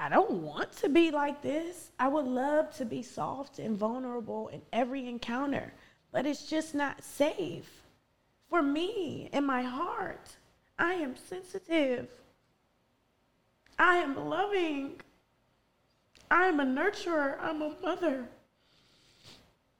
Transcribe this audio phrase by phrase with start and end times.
[0.00, 1.90] I don't want to be like this.
[1.98, 5.72] I would love to be soft and vulnerable in every encounter,
[6.12, 7.82] but it's just not safe
[8.48, 10.36] for me in my heart.
[10.78, 12.08] I am sensitive.
[13.76, 15.00] I am loving.
[16.30, 17.36] I am a nurturer.
[17.40, 18.24] I'm a mother.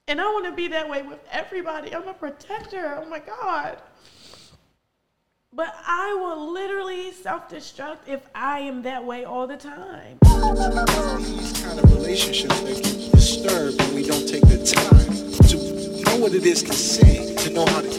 [0.09, 1.95] And I want to be that way with everybody.
[1.95, 3.01] I'm a protector.
[3.01, 3.81] Oh my God.
[5.51, 10.19] But I will literally self destruct if I am that way all the time.
[10.21, 15.09] These kind of relationships that get disturbed when we don't take the time
[15.49, 15.57] to
[16.05, 17.99] know what it is to sing, to know how to get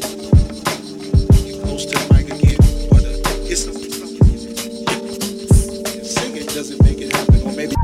[1.63, 2.59] close to the mic again,
[2.91, 3.17] or to
[3.49, 3.89] get something.
[6.05, 7.75] Singing doesn't make it happen, or maybe.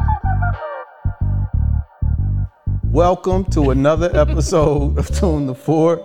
[2.91, 6.03] Welcome to another episode of Tune the Fort.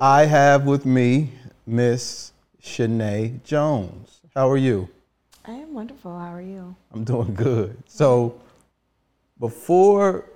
[0.00, 1.30] I have with me
[1.64, 2.31] Miss
[2.62, 4.20] Shanae Jones.
[4.34, 4.88] How are you?
[5.44, 6.16] I am wonderful.
[6.16, 6.76] How are you?
[6.92, 7.76] I'm doing good.
[7.86, 8.40] So,
[9.38, 10.30] before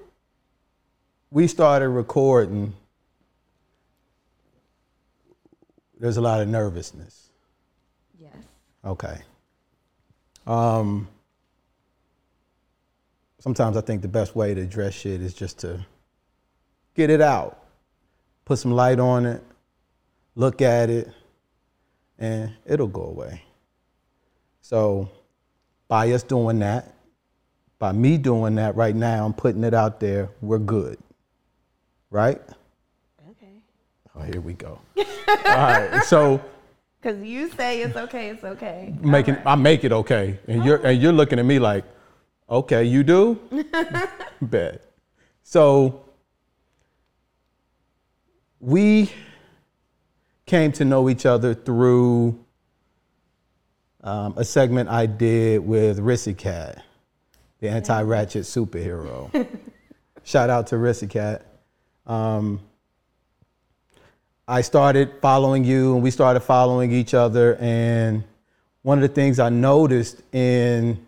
[1.30, 2.74] we started recording,
[5.98, 7.30] there's a lot of nervousness.
[8.18, 8.34] Yes.
[8.84, 9.18] Okay.
[10.46, 11.08] Um,
[13.38, 15.86] sometimes I think the best way to address shit is just to
[16.94, 17.64] get it out,
[18.44, 19.42] put some light on it,
[20.34, 21.08] look at it,
[22.18, 23.42] and it'll go away.
[24.60, 25.10] So,
[25.88, 26.94] by us doing that,
[27.78, 30.98] by me doing that right now, I'm putting it out there, we're good.
[32.10, 32.40] Right?
[33.30, 33.60] Okay.
[34.14, 34.80] Oh, here we go.
[34.96, 35.04] All
[35.44, 36.02] right.
[36.04, 36.42] So,
[37.06, 38.92] Because you say it's okay, it's okay.
[39.00, 39.46] making right.
[39.46, 41.84] I make it okay, and you're and you're looking at me like,
[42.50, 43.38] okay, you do,
[44.42, 44.82] bet.
[45.44, 46.04] So
[48.58, 49.12] we
[50.46, 52.38] came to know each other through
[54.02, 56.82] um, a segment I did with Rissy Cat,
[57.58, 59.48] the anti-ratchet superhero.
[60.24, 61.44] Shout out to Rissy Cat.
[62.06, 62.60] Um,
[64.46, 67.56] I started following you and we started following each other.
[67.56, 68.22] And
[68.82, 71.04] one of the things I noticed in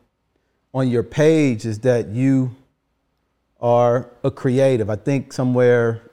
[0.74, 2.56] on your page is that you
[3.60, 4.90] are a creative.
[4.90, 6.10] I think somewhere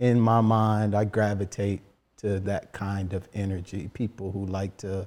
[0.00, 1.80] in my mind I gravitate
[2.24, 3.90] to that kind of energy.
[3.92, 5.06] People who like to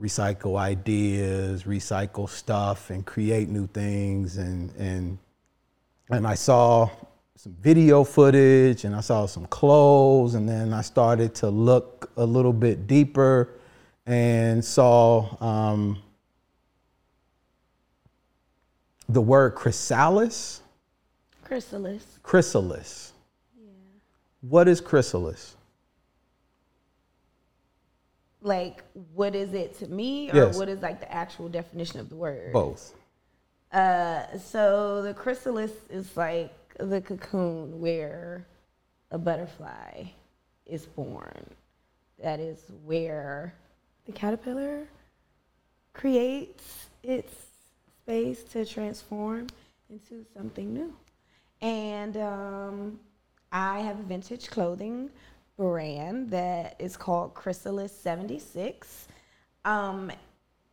[0.00, 5.18] recycle ideas, recycle stuff and create new things and and
[6.08, 6.88] and I saw
[7.34, 12.24] some video footage and I saw some clothes and then I started to look a
[12.24, 13.48] little bit deeper
[14.06, 16.00] and saw um,
[19.08, 20.62] the word chrysalis.
[21.44, 22.18] Chrysalis.
[22.22, 23.12] Chrysalis.
[23.58, 23.70] Yeah.
[24.42, 25.56] What is chrysalis?
[28.42, 28.82] Like,
[29.14, 30.56] what is it to me, or Yes.
[30.56, 32.52] what is like the actual definition of the word?
[32.52, 32.94] Both.
[33.72, 38.46] Uh, so the chrysalis is like the cocoon where
[39.10, 40.04] a butterfly
[40.66, 41.44] is born.
[42.22, 43.54] That is where
[44.06, 44.88] the caterpillar
[45.92, 47.32] creates its
[48.02, 49.48] space to transform
[49.90, 50.94] into something new.
[51.60, 53.00] And um,
[53.52, 55.10] I have vintage clothing
[55.60, 59.06] brand that is called Chrysalis 76.
[59.66, 60.10] Um,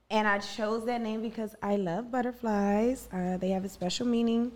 [0.10, 3.10] and I chose that name because I love butterflies.
[3.12, 4.54] Uh, they have a special meaning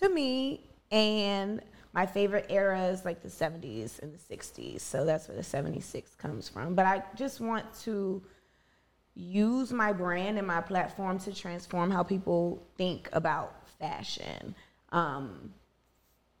[0.00, 0.70] to me.
[0.90, 1.60] And
[1.92, 4.80] my favorite era is like the 70s and the 60s.
[4.80, 6.74] So that's where the 76 comes from.
[6.74, 8.22] But I just want to
[9.14, 14.54] use my brand and my platform to transform how people think about fashion
[14.92, 15.52] um,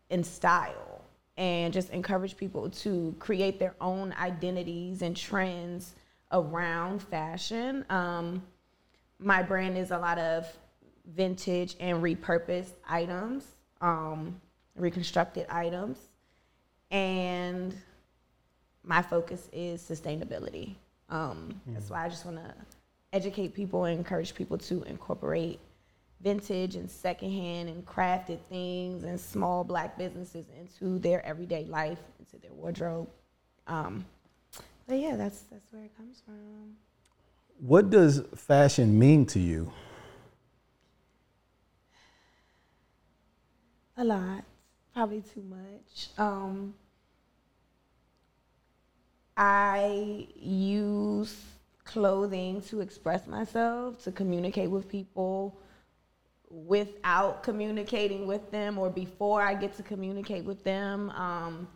[0.08, 1.03] and style
[1.36, 5.94] and just encourage people to create their own identities and trends
[6.32, 7.84] around fashion.
[7.90, 8.42] Um,
[9.18, 10.46] my brand is a lot of
[11.06, 13.44] vintage and repurposed items,
[13.80, 14.40] um,
[14.76, 15.98] reconstructed items,
[16.90, 17.74] and
[18.82, 20.74] my focus is sustainability.
[21.08, 22.54] Um, That's why I just want to
[23.12, 25.60] educate people and encourage people to incorporate
[26.24, 32.38] vintage and secondhand and crafted things and small black businesses into their everyday life, into
[32.38, 33.08] their wardrobe.
[33.66, 34.06] Um,
[34.88, 36.76] but yeah, that's that's where it comes from.
[37.60, 39.70] What does fashion mean to you?
[43.96, 44.44] A lot,
[44.92, 46.08] probably too much.
[46.18, 46.74] Um,
[49.36, 51.36] I use
[51.84, 55.56] clothing to express myself, to communicate with people
[56.54, 61.10] without communicating with them or before I get to communicate with them.
[61.10, 61.68] Um,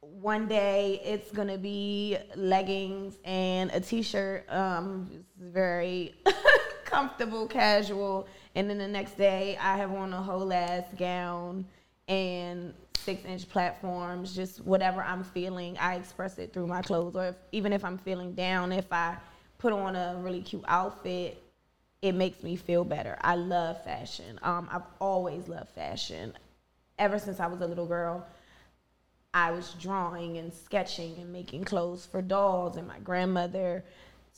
[0.00, 6.14] one day it's gonna be leggings and a t-shirt, um, it's very
[6.84, 8.26] comfortable, casual,
[8.56, 11.66] and then the next day I have on a whole ass gown
[12.08, 17.14] and six inch platforms, just whatever I'm feeling, I express it through my clothes.
[17.14, 19.16] Or if, even if I'm feeling down, if I
[19.58, 21.42] put on a really cute outfit,
[22.00, 23.16] it makes me feel better.
[23.20, 24.38] I love fashion.
[24.42, 26.32] Um, I've always loved fashion.
[26.98, 28.26] Ever since I was a little girl,
[29.34, 33.84] I was drawing and sketching and making clothes for dolls, and my grandmother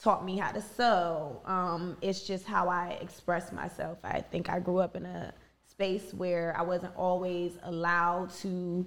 [0.02, 1.40] taught me how to sew.
[1.44, 3.98] Um, it's just how I express myself.
[4.02, 5.32] I think I grew up in a
[5.70, 8.86] space where I wasn't always allowed to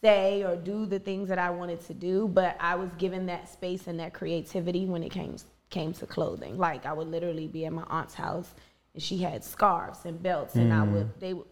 [0.00, 3.48] say or do the things that I wanted to do, but I was given that
[3.48, 5.36] space and that creativity when it came
[5.72, 6.56] came to clothing.
[6.56, 8.54] Like I would literally be at my aunt's house
[8.94, 11.46] and she had scarves and belts and I would they would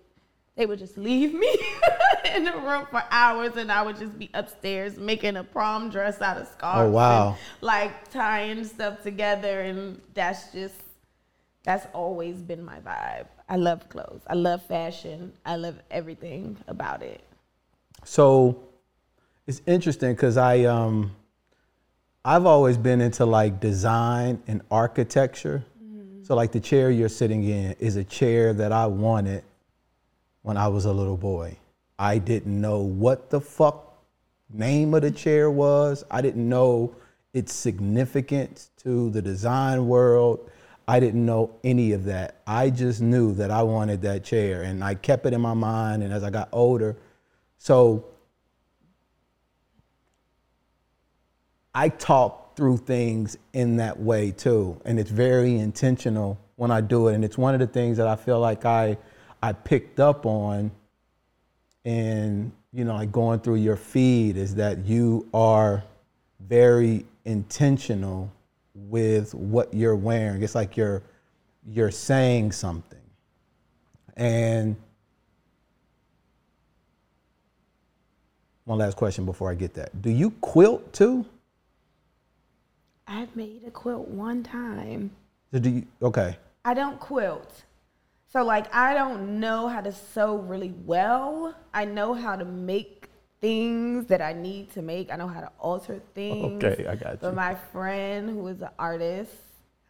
[0.57, 1.57] they would just leave me
[2.35, 6.21] in the room for hours and I would just be upstairs making a prom dress
[6.21, 6.89] out of scarves.
[6.89, 7.29] Oh, wow.
[7.31, 10.77] and, like tying stuff together and that's just
[11.65, 13.27] that's always been my vibe.
[13.49, 14.23] I love clothes.
[14.27, 15.33] I love fashion.
[15.45, 17.23] I love everything about it.
[18.05, 18.63] So
[19.47, 21.17] it's interesting because I um
[22.25, 25.65] I've always been into like design and architecture.
[25.83, 26.25] Mm-hmm.
[26.25, 29.43] So like the chair you're sitting in is a chair that I wanted
[30.43, 31.57] when I was a little boy.
[31.99, 33.95] I didn't know what the fuck
[34.53, 36.05] name of the chair was.
[36.11, 36.95] I didn't know
[37.33, 40.51] its significance to the design world.
[40.87, 42.43] I didn't know any of that.
[42.47, 46.03] I just knew that I wanted that chair and I kept it in my mind
[46.03, 46.97] and as I got older,
[47.57, 48.05] so
[51.75, 57.09] I talk through things in that way too, and it's very intentional when I do
[57.09, 57.15] it.
[57.15, 58.97] And it's one of the things that I feel like I
[59.43, 60.71] I picked up on,
[61.85, 65.83] and you know, like going through your feed is that you are
[66.41, 68.31] very intentional
[68.75, 70.43] with what you're wearing.
[70.43, 71.03] It's like you're
[71.67, 72.99] you're saying something,
[74.17, 74.77] and
[78.65, 80.03] one last question before I get that.
[80.03, 81.25] Do you quilt too?
[83.11, 85.11] I've made a quilt one time.
[85.53, 86.39] So do you, okay.
[86.65, 87.65] I don't quilt.
[88.33, 91.57] So like I don't know how to sew really well.
[91.75, 93.09] I know how to make
[93.41, 95.13] things that I need to make.
[95.13, 96.63] I know how to alter things.
[96.63, 97.19] Okay, I got you.
[97.21, 99.33] But my friend who is an artist,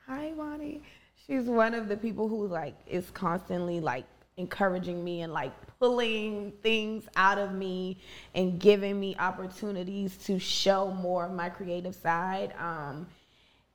[0.07, 0.81] hi Bonnie,
[1.27, 4.07] she's one of the people who like is constantly like
[4.39, 7.97] encouraging me and like pulling things out of me
[8.35, 12.53] and giving me opportunities to show more of my creative side.
[12.59, 13.07] Um,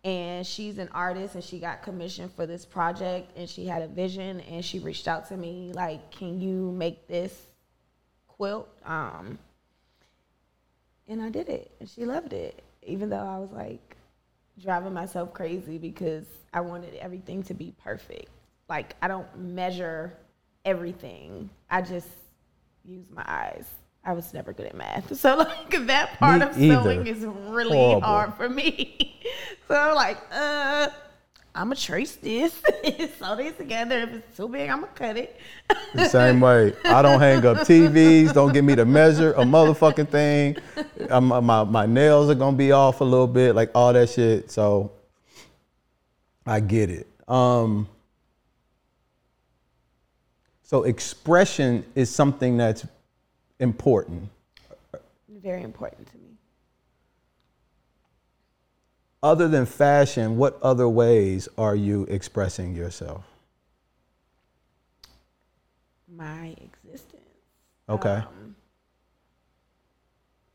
[0.06, 3.88] and she's an artist and she got commissioned for this project and she had a
[3.88, 7.48] vision and she reached out to me like can you make this
[8.28, 9.40] quilt um
[11.08, 13.98] and i did it and she loved it even though i was like
[14.62, 18.30] driving myself crazy because i wanted everything to be perfect
[18.70, 20.16] like i don't measure
[20.66, 22.08] everything i just
[22.84, 23.66] use my eyes
[24.04, 27.78] i was never good at math so like that part Me of sewing is really
[27.78, 28.02] Horrible.
[28.02, 29.22] hard for me.
[29.68, 30.90] so I'm like, uh,
[31.56, 32.54] I'm gonna trace this,
[33.20, 34.00] sew these together.
[34.02, 35.40] If it's too big, I'm gonna cut it.
[35.94, 36.74] The same way.
[36.84, 38.34] I don't hang up TVs.
[38.34, 40.58] Don't get me to measure a motherfucking thing.
[41.10, 44.52] I'm, my, my nails are gonna be off a little bit, like all that shit.
[44.52, 44.92] So
[46.46, 47.08] I get it.
[47.28, 47.88] Um,
[50.66, 52.88] so expression is something that's
[53.60, 54.30] important.
[55.30, 56.38] Very important to me.
[59.22, 63.24] Other than fashion, what other ways are you expressing yourself?
[66.12, 67.22] My existence.
[67.88, 68.10] Okay.
[68.10, 68.56] Um,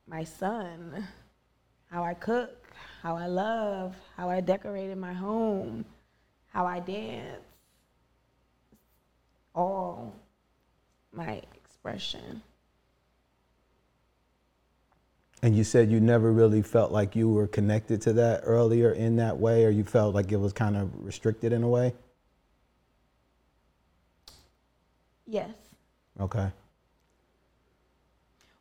[0.08, 1.06] my son,
[1.88, 5.84] how I cook, how I love, how I decorated my home,
[6.48, 7.49] how I dance.
[9.54, 10.14] All
[11.12, 12.42] my expression.
[15.42, 19.16] And you said you never really felt like you were connected to that earlier in
[19.16, 21.94] that way, or you felt like it was kind of restricted in a way?
[25.26, 25.50] Yes.
[26.20, 26.50] Okay.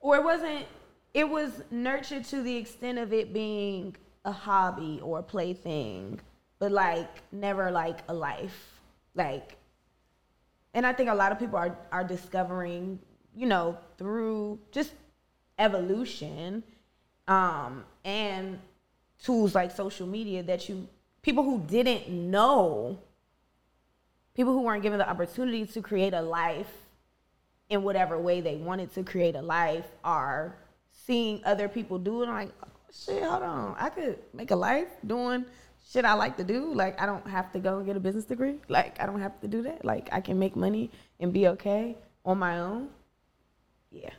[0.01, 0.65] or it wasn't
[1.13, 6.19] it was nurtured to the extent of it being a hobby or a plaything
[6.59, 8.79] but like never like a life
[9.15, 9.57] like
[10.73, 12.99] and i think a lot of people are are discovering
[13.35, 14.91] you know through just
[15.57, 16.63] evolution
[17.27, 18.59] um and
[19.23, 20.87] tools like social media that you
[21.21, 22.97] people who didn't know
[24.35, 26.71] people who weren't given the opportunity to create a life
[27.69, 30.55] in whatever way they wanted to create a life are
[30.91, 32.27] seeing other people do it.
[32.27, 33.75] I'm like, oh, shit, hold on.
[33.77, 35.45] I could make a life doing
[35.91, 36.73] shit I like to do.
[36.73, 38.55] Like, I don't have to go and get a business degree.
[38.67, 39.83] Like, I don't have to do that.
[39.83, 42.89] Like, I can make money and be okay on my own.
[43.91, 44.11] Yeah.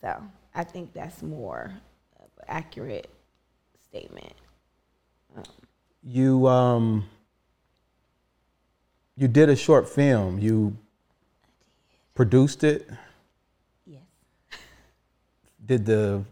[0.00, 0.22] So
[0.54, 1.72] I think that's more
[2.18, 3.08] of an accurate
[3.88, 4.32] statement.
[6.02, 7.08] You um
[9.16, 10.38] you did a short film.
[10.38, 10.76] You
[12.14, 12.88] produced it.
[13.86, 14.00] Yes.
[15.64, 16.24] Did the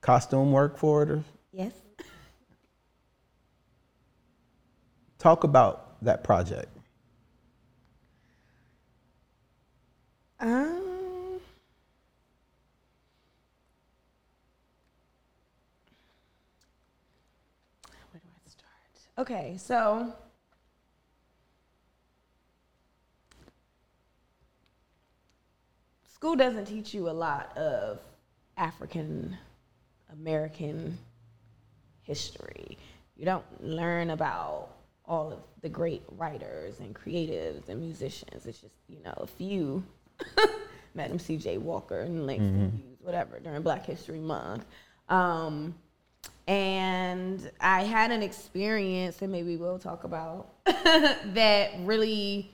[0.00, 1.10] costume work for it?
[1.10, 1.72] Or Yes.
[5.18, 6.68] Talk about that project.
[10.40, 11.40] Um.
[18.10, 18.66] Where do I start?
[19.18, 20.12] Okay, so
[26.14, 28.00] school doesn't teach you a lot of
[28.56, 29.36] African
[30.12, 30.98] American
[32.02, 32.78] history.
[33.16, 34.77] You don't learn about
[35.08, 38.46] all of the great writers and creatives and musicians.
[38.46, 39.82] It's just, you know, a few.
[40.94, 41.58] Madam C.J.
[41.58, 44.64] Walker and Langston Hughes, whatever, during Black History Month.
[45.08, 45.74] Um,
[46.46, 52.50] and I had an experience, and maybe we'll talk about that really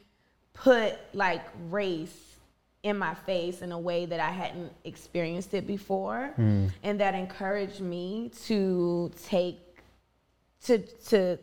[0.53, 2.37] put like race
[2.83, 6.35] in my face in a way that I hadn't experienced it before,
[6.83, 9.59] and that encouraged me to take
[10.65, 11.39] to to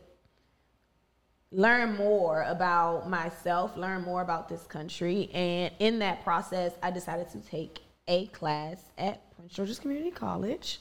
[1.51, 7.29] learn more about myself, learn more about this country, and in that process, I decided
[7.31, 10.79] to take a class at Prince George's Community College.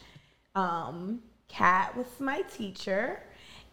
[0.55, 3.23] Um, Kat was my teacher,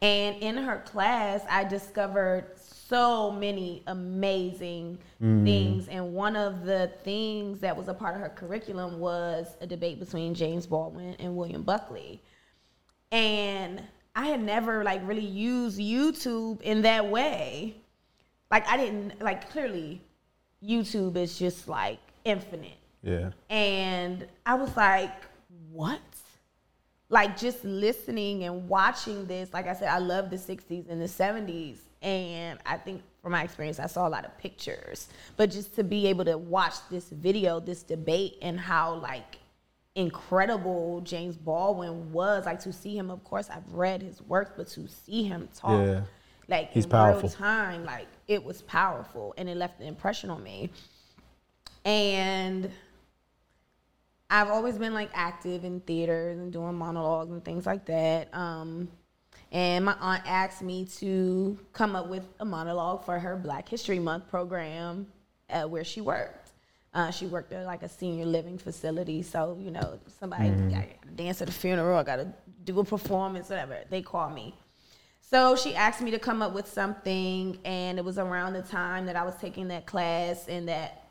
[0.01, 5.87] and in her class, I discovered so many amazing things.
[5.89, 9.99] And one of the things that was a part of her curriculum was a debate
[9.99, 12.21] between James Baldwin and William Buckley
[13.11, 13.81] and
[14.17, 17.75] I had never like really used YouTube in that way.
[18.49, 20.01] Like I didn't like clearly
[20.63, 22.79] YouTube is just like infinite.
[23.03, 23.29] Yeah.
[23.51, 25.13] And I was like,
[25.71, 26.01] what?
[27.09, 31.05] Like just listening and watching this, like I said, I love the 60s and the
[31.05, 31.77] 70s.
[32.01, 35.09] And I think from my experience, I saw a lot of pictures.
[35.35, 39.37] But just to be able to watch this video, this debate, and how like
[39.97, 44.67] incredible James Baldwin was, like to see him, of course, I've read his work, but
[44.69, 46.01] to see him talk Yeah.
[46.47, 47.23] like He's in powerful.
[47.23, 50.69] real time, like it was powerful and it left an impression on me.
[51.83, 52.69] And
[54.29, 58.31] I've always been like active in theaters and doing monologues and things like that.
[58.33, 58.89] Um,
[59.51, 63.97] and my aunt asked me to come up with a monologue for her Black History
[63.99, 65.07] Month program
[65.49, 66.46] uh, where she worked.
[66.93, 71.13] Uh, she worked at like a senior living facility, so you know somebody I gotta
[71.15, 73.79] dance at a funeral, I gotta do a performance, whatever.
[73.89, 74.55] They call me.
[75.21, 79.05] So she asked me to come up with something, and it was around the time
[79.07, 81.09] that I was taking that class, and that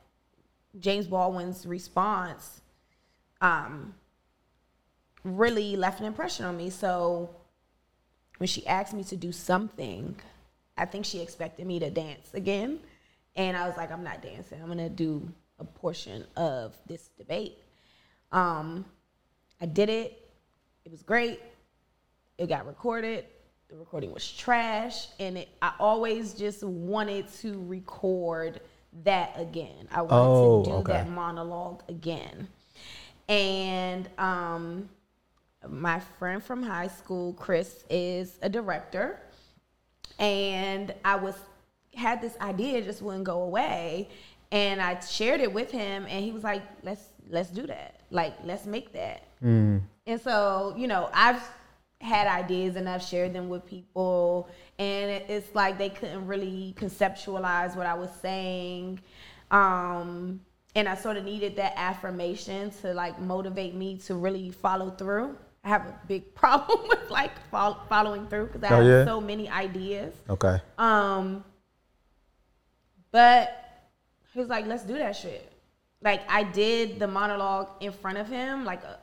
[0.80, 2.60] James Baldwin's response
[3.40, 3.94] um,
[5.24, 6.70] really left an impression on me.
[6.70, 7.30] So
[8.38, 10.16] when she asked me to do something,
[10.76, 12.80] I think she expected me to dance again.
[13.34, 14.60] And I was like, I'm not dancing.
[14.60, 17.58] I'm going to do a portion of this debate.
[18.32, 18.84] Um,
[19.60, 20.28] I did it.
[20.84, 21.40] It was great.
[22.38, 23.24] It got recorded.
[23.68, 25.08] The recording was trash.
[25.18, 28.60] And it, I always just wanted to record
[29.04, 29.88] that again.
[29.90, 30.92] I wanted Oh, to do okay.
[30.92, 32.48] that monologue again.
[33.28, 34.88] And um,
[35.68, 39.20] my friend from high school, Chris, is a director.
[40.18, 41.34] And I was
[41.94, 44.10] had this idea, just wouldn't go away.
[44.52, 48.00] And I shared it with him and he was like, Let's let's do that.
[48.10, 49.22] Like, let's make that.
[49.42, 51.42] And so, you know, I've
[52.00, 54.48] had ideas and I've shared them with people,
[54.78, 59.00] and it's like they couldn't really conceptualize what I was saying.
[59.50, 60.40] Um,
[60.76, 65.36] and I sort of needed that affirmation to like motivate me to really follow through.
[65.64, 69.04] I have a big problem with like fol- following through because I Oh, have yeah?
[69.04, 70.14] so many ideas.
[70.30, 70.58] Okay.
[70.78, 71.44] Um,
[73.10, 73.65] but
[74.36, 75.50] he was like, let's do that shit.
[76.02, 78.98] Like I did the monologue in front of him, like a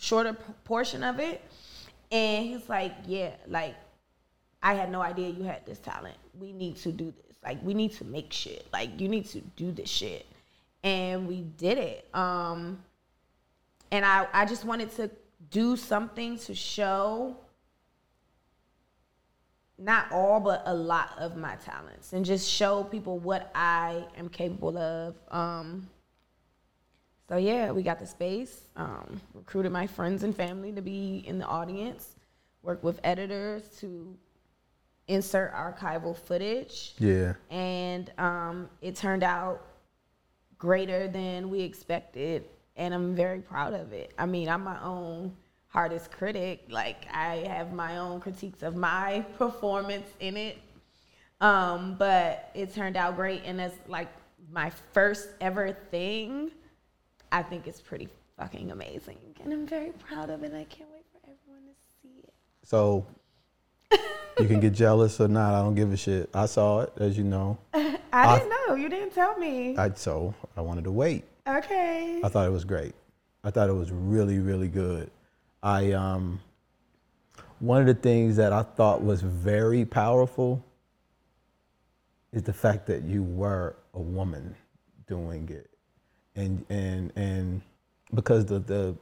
[0.00, 1.42] shorter portion of it,
[2.10, 3.74] and he's like, yeah, like
[4.62, 6.16] I had no idea you had this talent.
[6.40, 7.36] We need to do this.
[7.44, 8.66] Like we need to make shit.
[8.72, 10.24] Like you need to do this shit,
[10.82, 12.08] and we did it.
[12.14, 12.82] Um,
[13.90, 15.10] and I I just wanted to
[15.50, 17.36] do something to show
[19.78, 24.28] not all but a lot of my talents and just show people what I am
[24.28, 25.16] capable of.
[25.30, 25.88] Um,
[27.28, 28.62] so yeah, we got the space.
[28.76, 32.14] Um, recruited my friends and family to be in the audience.
[32.62, 34.14] Worked with editors to
[35.08, 37.34] insert archival footage, Yeah.
[37.50, 39.60] and um, it turned out
[40.58, 42.44] greater than we expected,
[42.76, 44.12] and I'm very proud of it.
[44.16, 45.34] I mean, I'm my own
[45.72, 46.64] hardest critic.
[46.68, 50.58] Like I have my own critiques of my performance in it.
[51.40, 54.06] Um, but it turned out great, and as like
[54.52, 56.52] my first ever thing,
[57.32, 60.52] I think it's pretty fucking amazing, and I'm very proud of it.
[60.54, 62.32] I can't wait for everyone to see it.
[62.62, 63.04] So
[64.38, 65.54] you can get jealous or not.
[65.54, 66.30] I don't give a shit.
[66.32, 67.58] I saw it, as you know.
[67.74, 68.74] I, I- didn't know.
[68.76, 69.76] You didn't tell me.
[69.76, 71.24] I so I wanted to wait.
[71.48, 72.20] okay.
[72.22, 72.94] I thought it was great.
[73.42, 75.10] I thought it was really, really good.
[75.62, 76.40] I um
[77.60, 80.64] one of the things that I thought was very powerful
[82.32, 84.56] is the fact that you were a woman
[85.06, 85.70] doing it.
[86.34, 87.62] And and and
[88.14, 88.96] because the the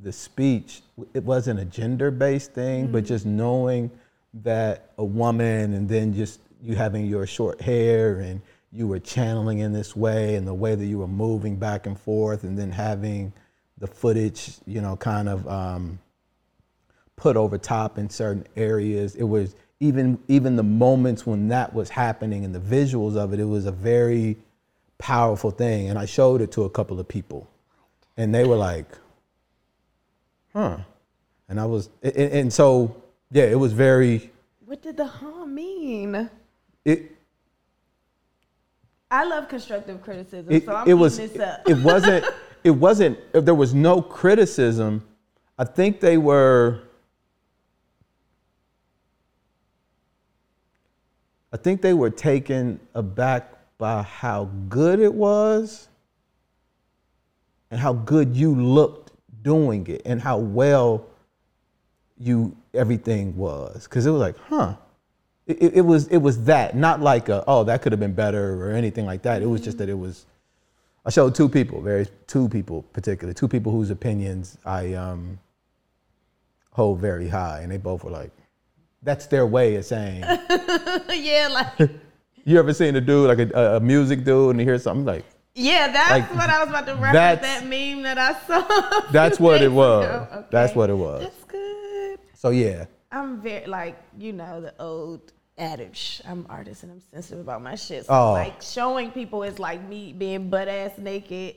[0.00, 0.82] the speech
[1.14, 3.90] it wasn't a gender based thing, but just knowing
[4.34, 9.60] that a woman and then just you having your short hair and you were channeling
[9.60, 12.70] in this way and the way that you were moving back and forth and then
[12.70, 13.32] having
[13.78, 15.98] the footage, you know, kind of um,
[17.16, 19.14] put over top in certain areas.
[19.14, 23.40] It was even even the moments when that was happening and the visuals of it,
[23.40, 24.36] it was a very
[24.98, 25.88] powerful thing.
[25.90, 27.48] And I showed it to a couple of people.
[28.16, 28.86] And they were like,
[30.54, 30.78] huh.
[31.48, 32.96] And I was and, and so
[33.30, 34.30] yeah, it was very
[34.64, 36.30] What did the huh mean?
[36.84, 37.12] it
[39.10, 41.68] I love constructive criticism, it, so I'm it was this up.
[41.68, 42.24] it wasn't
[42.66, 45.02] it wasn't if there was no criticism
[45.58, 46.82] i think they were
[51.52, 55.88] i think they were taken aback by how good it was
[57.70, 61.06] and how good you looked doing it and how well
[62.18, 63.84] you everything was.
[63.84, 64.76] Because it was like huh.
[65.46, 68.54] It, it- was it was that not like a, oh that could have been better
[68.64, 69.42] or anything like that.
[69.42, 70.26] It was just that it was
[71.06, 75.38] i showed two people very two people particularly two people whose opinions i um
[76.72, 78.30] hold very high and they both were like
[79.02, 80.20] that's their way of saying
[81.10, 81.90] yeah, like
[82.44, 85.24] you ever seen a dude like a, a music dude and you hear something like
[85.58, 87.40] yeah, that's Like, what I was about to reference.
[87.40, 89.00] That meme that I saw.
[89.10, 90.44] that's what it was ago.
[90.50, 92.18] that's what it was That's good.
[92.34, 96.20] so yeah I'm very like you know the old adage.
[96.26, 98.06] I'm an artist and I'm sensitive about my shit.
[98.06, 98.32] So Oh.
[98.32, 101.56] like showing people is like me being butt ass naked,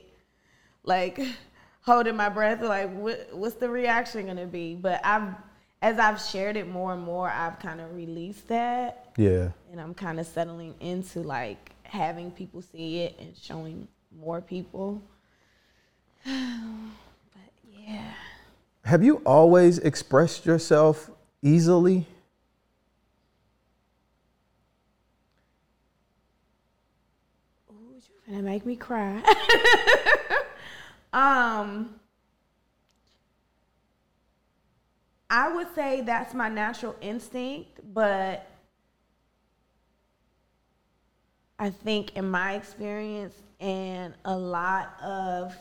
[0.84, 1.20] like
[1.82, 2.62] holding my breath.
[2.62, 4.74] Like what, what's the reaction gonna be?
[4.74, 5.34] But I've
[5.82, 9.94] as I've shared it more and more, I've kind of released that, yeah and I'm
[9.94, 15.02] kind of settling into like having people see it and showing more people.
[16.24, 16.32] but
[17.66, 18.12] yeah.
[18.84, 21.10] have you always expressed yourself
[21.42, 22.06] easily
[28.30, 29.22] you finna make me cry.
[31.12, 31.94] um,
[35.28, 38.46] I would say that's my natural instinct, but
[41.58, 45.54] I think in my experience and a lot of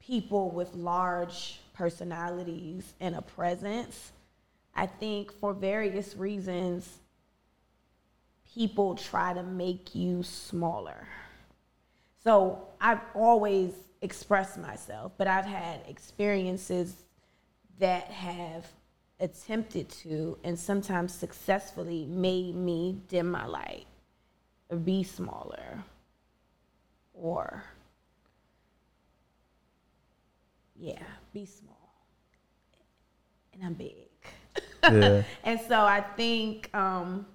[0.00, 4.12] people with large personalities and a presence,
[4.74, 6.88] I think for various reasons,
[8.54, 11.06] people try to make you smaller.
[12.22, 17.04] So I've always expressed myself, but I've had experiences
[17.78, 18.66] that have
[19.20, 23.86] attempted to and sometimes successfully made me dim my light
[24.70, 25.82] or be smaller
[27.14, 27.62] or
[30.76, 31.94] yeah, be small.
[33.52, 33.94] And I'm big.
[34.82, 37.26] yeah And so I think um,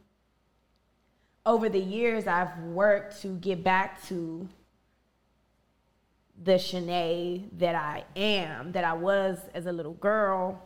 [1.45, 4.47] over the years, I've worked to get back to
[6.41, 10.62] the Shanae that I am, that I was as a little girl,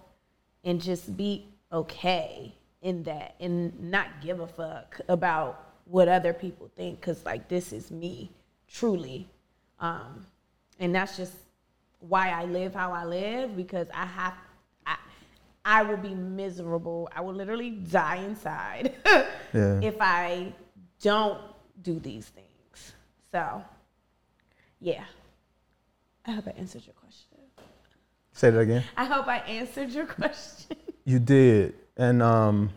[0.63, 6.69] and just be okay in that and not give a fuck about what other people
[6.75, 8.29] think because, like, this is me,
[8.67, 9.27] truly.
[9.79, 10.25] Um,
[10.79, 11.33] and that's just
[11.99, 14.33] why I live how I live because I have,
[14.85, 14.97] I,
[15.65, 17.09] I will be miserable.
[17.15, 18.93] I will literally die inside
[19.53, 19.79] Yeah.
[19.81, 20.53] if I
[21.03, 21.39] don't
[21.81, 22.93] do these things.
[23.31, 23.61] So,
[24.79, 25.03] yeah.
[26.25, 27.37] I hope I answered your question.
[28.31, 30.77] say that again I hope I answered your question.
[31.05, 31.75] You did.
[31.97, 32.69] And um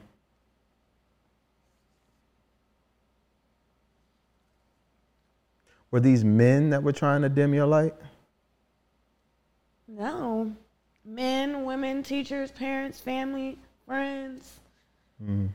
[5.93, 7.95] were these men that were trying to dim your light?
[9.87, 10.53] No.
[11.05, 14.59] Men, women, teachers, parents, family, friends.
[15.23, 15.51] Mm.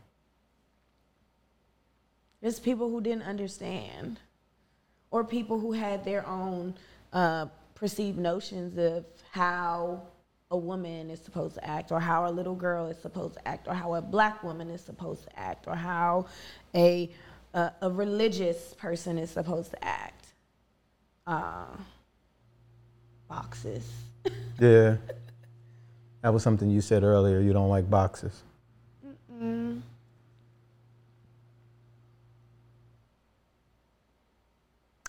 [2.43, 4.19] Just people who didn't understand.
[5.11, 6.73] Or people who had their own
[7.11, 10.03] uh, perceived notions of how
[10.49, 13.67] a woman is supposed to act, or how a little girl is supposed to act,
[13.67, 16.25] or how a black woman is supposed to act, or how
[16.75, 17.09] a,
[17.53, 20.25] a, a religious person is supposed to act.
[21.25, 21.65] Uh,
[23.27, 23.89] boxes.
[24.59, 24.97] Yeah.
[26.21, 27.39] That was something you said earlier.
[27.39, 28.43] You don't like boxes.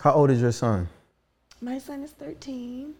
[0.02, 0.88] How old is your son?
[1.60, 2.92] My son is 13.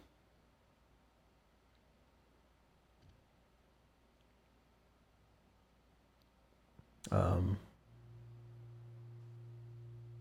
[7.11, 7.57] Um,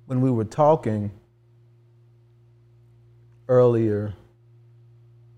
[0.08, 1.12] when we were talking
[3.48, 4.16] earlier,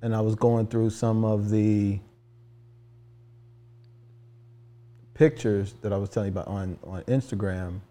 [0.02, 2.00] and I was going through some of the
[5.14, 7.82] pictures that I was telling you about on, on Instagram,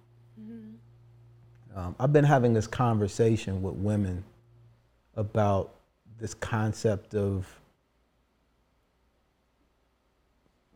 [1.74, 4.24] um, I've been having this conversation with women
[5.16, 5.74] about
[6.18, 7.46] this concept of,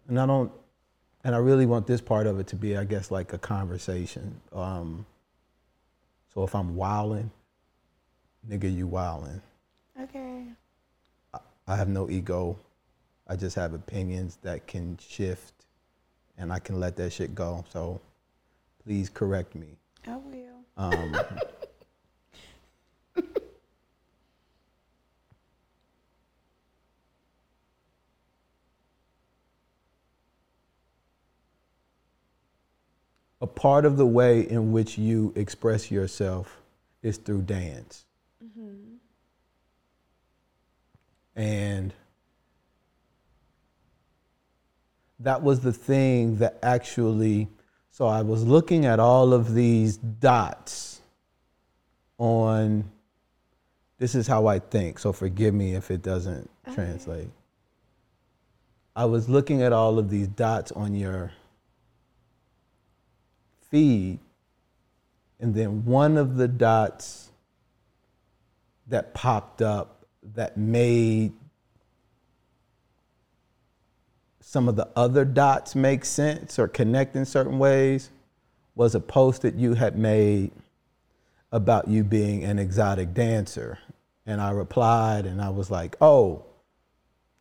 [0.08, 0.50] and I don't,
[1.24, 4.40] and I really want this part of it to be, I guess, like a conversation.
[4.52, 5.06] Um,
[6.32, 7.30] so if I'm wilding,
[8.48, 9.40] nigga, you wilding.
[10.00, 10.44] Okay.
[11.68, 12.56] I have no ego.
[13.26, 15.52] I just have opinions that can shift,
[16.38, 17.64] and I can let that shit go.
[17.72, 18.00] So
[18.84, 19.66] please correct me.
[20.06, 20.45] I will.
[20.76, 21.16] Um,
[33.40, 36.60] a part of the way in which you express yourself
[37.02, 38.04] is through dance.
[41.36, 41.92] And
[45.20, 47.48] that was the thing that actually,
[47.96, 51.00] so I was looking at all of these dots
[52.18, 52.84] on,
[53.96, 57.30] this is how I think, so forgive me if it doesn't translate.
[58.94, 61.32] I was looking at all of these dots on your
[63.70, 64.18] feed,
[65.40, 67.30] and then one of the dots
[68.88, 70.04] that popped up
[70.34, 71.32] that made
[74.48, 78.10] some of the other dots make sense or connect in certain ways
[78.76, 80.52] was a post that you had made
[81.50, 83.76] about you being an exotic dancer.
[84.24, 86.44] And I replied and I was like, oh,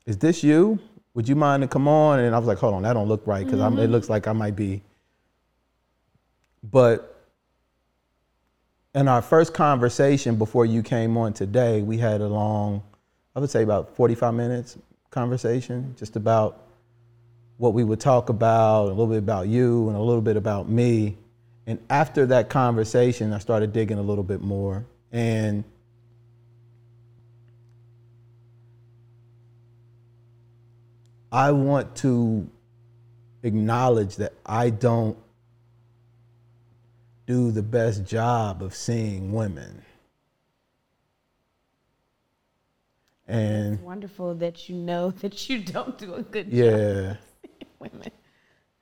[0.07, 0.79] is this you?
[1.13, 2.21] Would you mind to come on?
[2.21, 3.91] And I was like, hold on, that don't look right because it mm-hmm.
[3.91, 4.81] looks like I might be.
[6.63, 7.23] But
[8.95, 12.81] in our first conversation before you came on today, we had a long,
[13.35, 14.79] I would say about 45 minutes
[15.11, 16.64] conversation, just about
[17.57, 20.69] what we would talk about, a little bit about you and a little bit about
[20.69, 21.17] me.
[21.67, 24.85] And after that conversation, I started digging a little bit more.
[25.11, 25.63] And
[31.31, 32.49] I want to
[33.43, 35.17] acknowledge that I don't
[37.25, 39.81] do the best job of seeing women.
[43.27, 47.15] And It's wonderful that you know that you don't do a good job yeah,
[47.93, 48.11] women.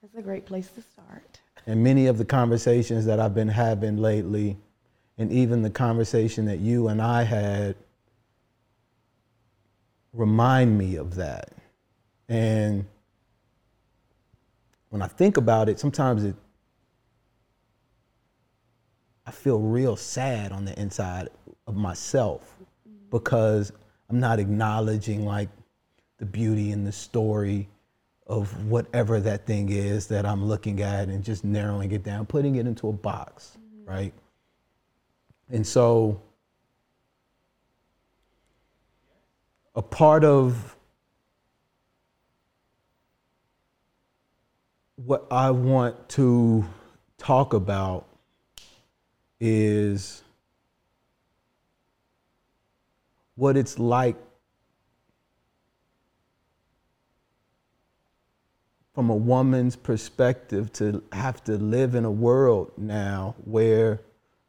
[0.01, 1.39] That's a great place to start.
[1.65, 4.57] and many of the conversations that I've been having lately,
[5.17, 7.75] and even the conversation that you and I had,
[10.11, 11.53] remind me of that.
[12.27, 12.85] And
[14.89, 16.35] when I think about it, sometimes it,
[19.25, 21.29] I feel real sad on the inside
[21.65, 22.57] of myself
[23.09, 23.71] because
[24.09, 25.49] I'm not acknowledging like
[26.17, 27.69] the beauty and the story
[28.27, 32.55] of whatever that thing is that I'm looking at and just narrowing it down, putting
[32.55, 33.89] it into a box, mm-hmm.
[33.89, 34.13] right?
[35.49, 36.21] And so
[39.75, 40.75] a part of
[44.95, 46.65] what I want to
[47.17, 48.07] talk about
[49.39, 50.23] is
[53.35, 54.15] what it's like
[58.93, 63.99] from a woman's perspective to have to live in a world now where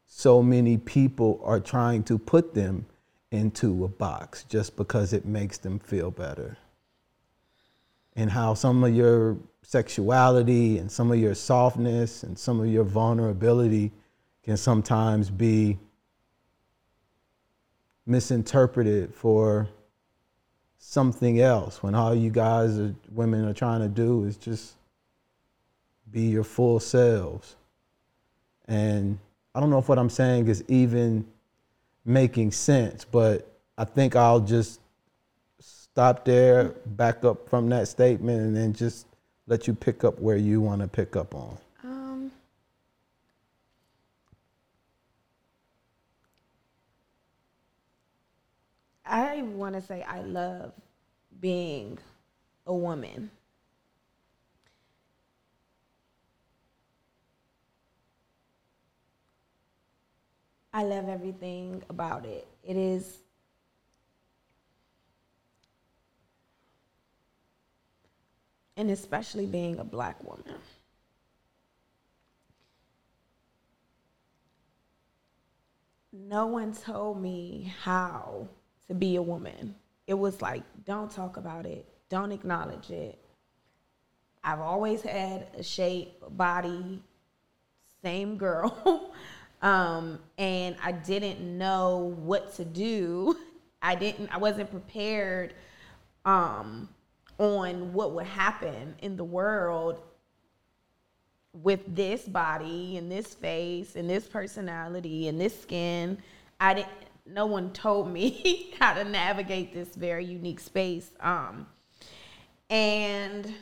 [0.05, 2.85] so many people are trying to put them
[3.31, 6.57] into a box just because it makes them feel better.
[8.15, 12.83] And how some of your sexuality and some of your softness and some of your
[12.83, 13.91] vulnerability
[14.43, 15.79] can sometimes be
[18.05, 19.67] misinterpreted for
[20.87, 24.75] something else when all you guys are women are trying to do is just
[26.11, 27.55] be your full selves.
[28.67, 29.17] And
[29.53, 31.25] I don't know if what I'm saying is even
[32.05, 34.79] making sense, but I think I'll just
[35.59, 39.07] stop there, back up from that statement, and then just
[39.47, 41.57] let you pick up where you want to pick up on.
[49.15, 50.73] I want to say I love
[51.39, 51.97] being
[52.67, 53.31] a woman.
[60.73, 62.45] I love everything about it.
[62.61, 63.19] It is
[68.75, 70.59] and especially being a black woman.
[76.11, 78.49] No one told me how
[78.87, 79.75] to be a woman.
[80.07, 83.19] It was like, don't talk about it, don't acknowledge it.
[84.43, 87.01] I've always had a shape, body,
[88.03, 89.11] same girl.
[89.61, 93.35] um, and I didn't know what to do.
[93.81, 95.55] I didn't, I wasn't prepared
[96.25, 96.89] um,
[97.39, 100.01] on what would happen in the world
[101.63, 106.17] with this body and this face and this personality and this skin.
[106.59, 106.89] I didn't
[107.25, 111.11] no one told me how to navigate this very unique space.
[111.19, 111.67] Um,
[112.69, 113.53] and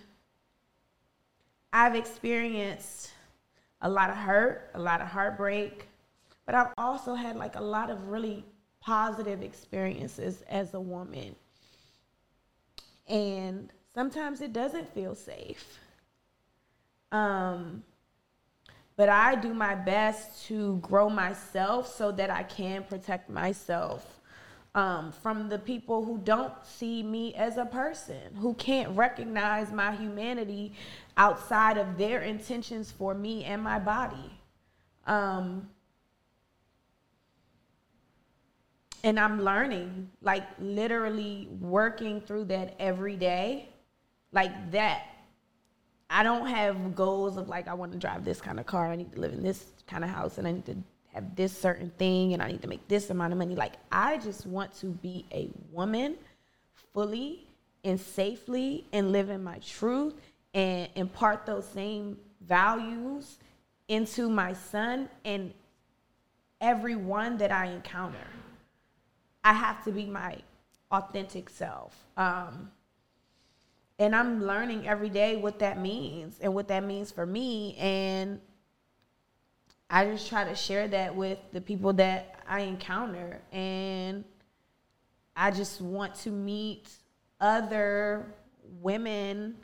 [1.71, 3.11] I've experienced
[3.81, 5.87] a lot of hurt, a lot of heartbreak,
[6.45, 8.45] but I've also had like a lot of really
[8.79, 11.35] positive experiences as a woman.
[13.07, 15.79] And sometimes it doesn't feel safe.
[17.11, 17.83] Um,
[18.95, 24.19] but I do my best to grow myself so that I can protect myself
[24.75, 29.95] um, from the people who don't see me as a person, who can't recognize my
[29.95, 30.73] humanity
[31.17, 34.31] outside of their intentions for me and my body.
[35.05, 35.69] Um,
[39.03, 43.69] and I'm learning, like literally working through that every day.
[44.31, 45.12] Like that
[46.13, 48.95] I don't have goals of like I want to drive this kind of car, I
[48.95, 50.77] need to live in this kind of house, and I need to
[51.11, 53.55] have this certain thing, and I need to make this amount of money.
[53.55, 56.15] Like I just want to be a woman
[56.93, 57.47] fully
[57.83, 60.13] and safely and live in my truth
[60.53, 63.39] and impart those same values
[63.87, 65.51] into my son and
[66.61, 68.27] everyone that I encounter.
[69.43, 70.37] I have to be my
[70.91, 71.97] authentic self.
[72.15, 72.71] Um,
[74.03, 77.77] and I'm learning every day what that means and what that means for me.
[77.77, 78.41] And
[79.89, 83.39] I just try to share that with the people that I encounter.
[83.53, 84.25] And
[85.37, 86.89] I just want to meet
[87.39, 88.25] other
[88.81, 89.55] women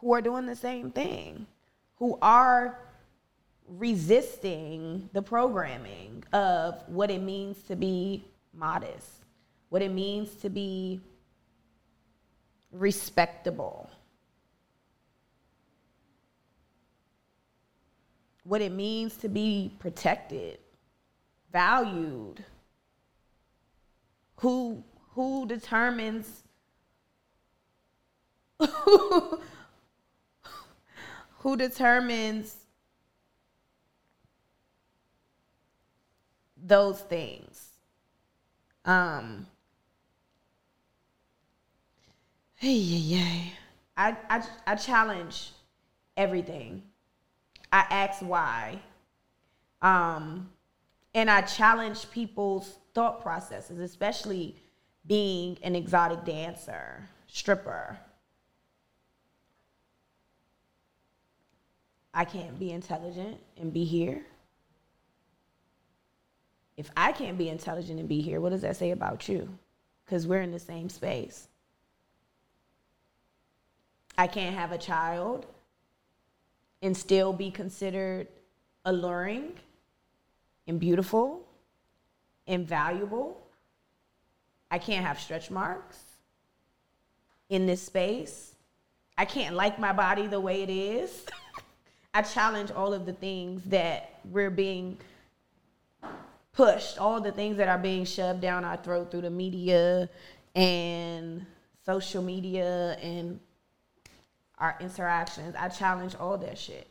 [0.00, 1.46] who are doing the same thing,
[1.96, 2.78] who are
[3.66, 9.24] resisting the programming of what it means to be modest,
[9.70, 11.00] what it means to be
[12.72, 13.90] respectable.
[18.44, 20.58] What it means to be protected,
[21.52, 22.44] valued.
[24.36, 26.42] Who who determines
[31.38, 32.56] who determines
[36.56, 37.66] those things?
[38.84, 39.46] Um,
[42.60, 43.42] Hey, yeah, yeah.
[43.96, 45.52] I, I, I challenge
[46.14, 46.82] everything.
[47.72, 48.82] I ask why.
[49.80, 50.50] Um,
[51.14, 54.56] and I challenge people's thought processes, especially
[55.06, 57.98] being an exotic dancer, stripper.
[62.12, 64.22] I can't be intelligent and be here.
[66.76, 69.48] If I can't be intelligent and be here, what does that say about you?
[70.04, 71.48] Because we're in the same space.
[74.20, 75.46] I can't have a child
[76.82, 78.28] and still be considered
[78.84, 79.52] alluring
[80.66, 81.40] and beautiful
[82.46, 83.40] and valuable.
[84.70, 85.96] I can't have stretch marks
[87.48, 88.56] in this space.
[89.16, 91.24] I can't like my body the way it is.
[92.12, 94.98] I challenge all of the things that we're being
[96.52, 100.10] pushed, all the things that are being shoved down our throat through the media
[100.54, 101.46] and
[101.86, 103.40] social media and
[104.60, 105.54] our interactions.
[105.58, 106.90] I challenge all that shit.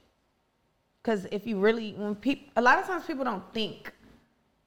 [1.04, 3.94] Cause if you really, when people, a lot of times people don't think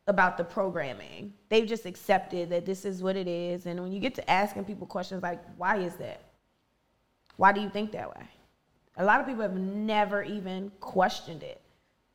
[0.06, 1.32] about the programming.
[1.48, 3.66] They've just accepted that this is what it is.
[3.66, 6.22] And when you get to asking people questions like, why is that?
[7.36, 8.26] Why do you think that way?
[8.96, 11.60] A lot of people have never even questioned it.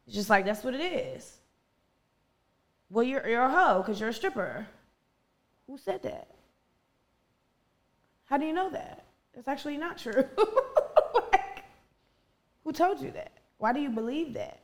[0.06, 1.38] It's just like, that's what it is.
[2.90, 4.66] Well, you're, you're a hoe because you're a stripper.
[5.68, 6.28] Who said that?
[8.26, 9.06] How do you know that?
[9.38, 10.26] It's actually not true.
[11.32, 11.64] like,
[12.64, 13.32] who told you that?
[13.60, 14.60] Why do you believe that?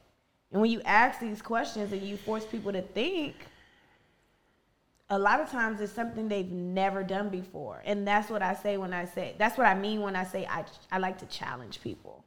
[0.52, 3.36] And when you ask these questions and you force people to think,
[5.10, 7.84] a lot of times it's something they've never done before.
[7.86, 10.48] And that's what I say when I say, that's what I mean when I say
[10.50, 12.26] I, I like to challenge people.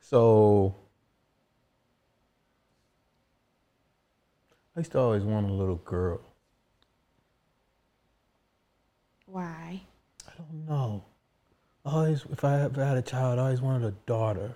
[0.00, 0.74] So
[4.76, 6.20] I used to always want a little girl.
[9.26, 9.82] Why?
[10.28, 11.04] I don't know.
[11.84, 14.54] Always, if I ever had a child, I always wanted a daughter.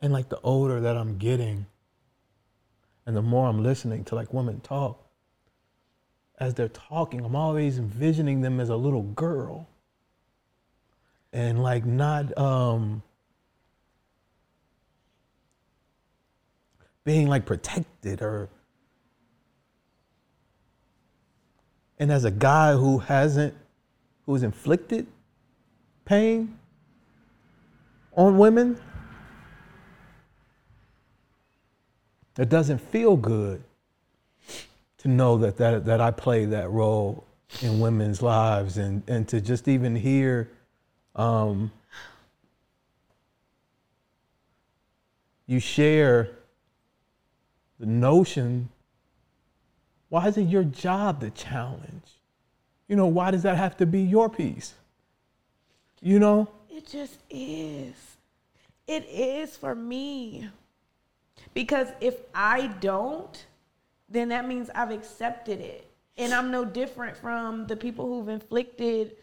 [0.00, 1.66] And like the older that I'm getting,
[3.06, 5.02] and the more I'm listening to like women talk,
[6.38, 9.68] as they're talking, I'm always envisioning them as a little girl.
[11.32, 13.02] And like not um
[17.06, 18.48] being like protected or
[22.00, 23.54] and as a guy who hasn't
[24.26, 25.06] who's inflicted
[26.04, 26.58] pain
[28.16, 28.76] on women
[32.36, 33.62] it doesn't feel good
[34.98, 37.24] to know that, that, that I play that role
[37.62, 40.50] in women's lives and, and to just even hear
[41.14, 41.70] um,
[45.46, 46.30] you share
[47.78, 48.70] the notion
[50.08, 52.20] why is it your job to challenge?
[52.88, 54.74] You know, why does that have to be your piece?
[56.00, 56.48] You know?
[56.70, 57.94] It just is.
[58.86, 60.48] It is for me.
[61.54, 63.46] Because if I don't,
[64.08, 65.90] then that means I've accepted it.
[66.16, 69.16] And I'm no different from the people who've inflicted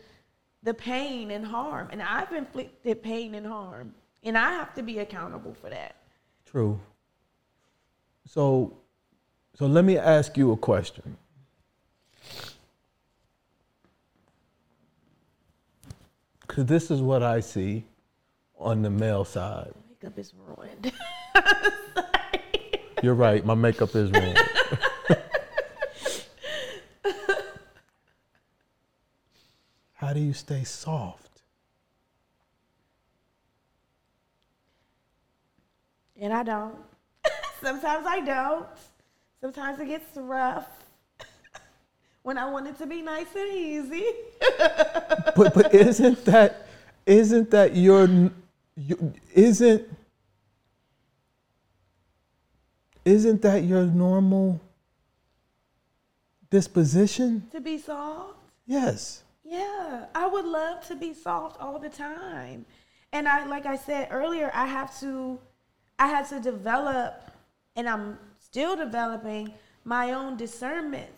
[0.61, 1.87] the pain and harm.
[1.91, 3.95] And I've inflicted pain and harm.
[4.23, 5.95] And I have to be accountable for that.
[6.45, 6.79] True.
[8.25, 8.77] So
[9.55, 11.15] so let me ask you a question.
[16.41, 17.85] Because this is what I see
[18.57, 19.73] on the male side.
[19.89, 20.91] Makeup is ruined.
[23.03, 24.37] You're right, my makeup is ruined.
[29.93, 31.43] How do you stay soft?
[36.19, 36.92] And I don't.
[37.63, 38.67] Sometimes I don't.
[39.39, 40.67] Sometimes it gets rough
[42.23, 44.05] when I want it to be nice and easy.
[45.35, 46.67] but but isn't that
[47.05, 48.31] isn't that your,
[48.75, 48.97] your
[49.33, 49.87] isn't
[53.05, 54.59] isn't that your normal
[56.49, 57.47] disposition?
[57.51, 58.37] to be soft?
[58.65, 59.23] Yes.
[59.45, 62.65] Yeah, I would love to be soft all the time.
[63.13, 65.39] And I like I said earlier, I have to
[65.97, 67.32] I had to develop
[67.75, 71.11] and I'm still developing my own discernment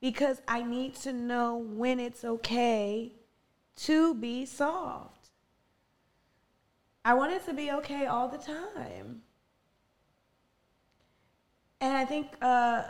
[0.00, 3.12] because I need to know when it's okay
[3.76, 5.30] to be soft.
[7.04, 9.22] I want it to be okay all the time.
[11.80, 12.82] And I think uh,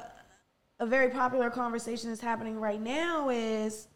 [0.81, 3.89] a very popular conversation that's happening right now is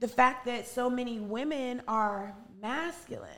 [0.00, 3.28] the fact that so many women are masculine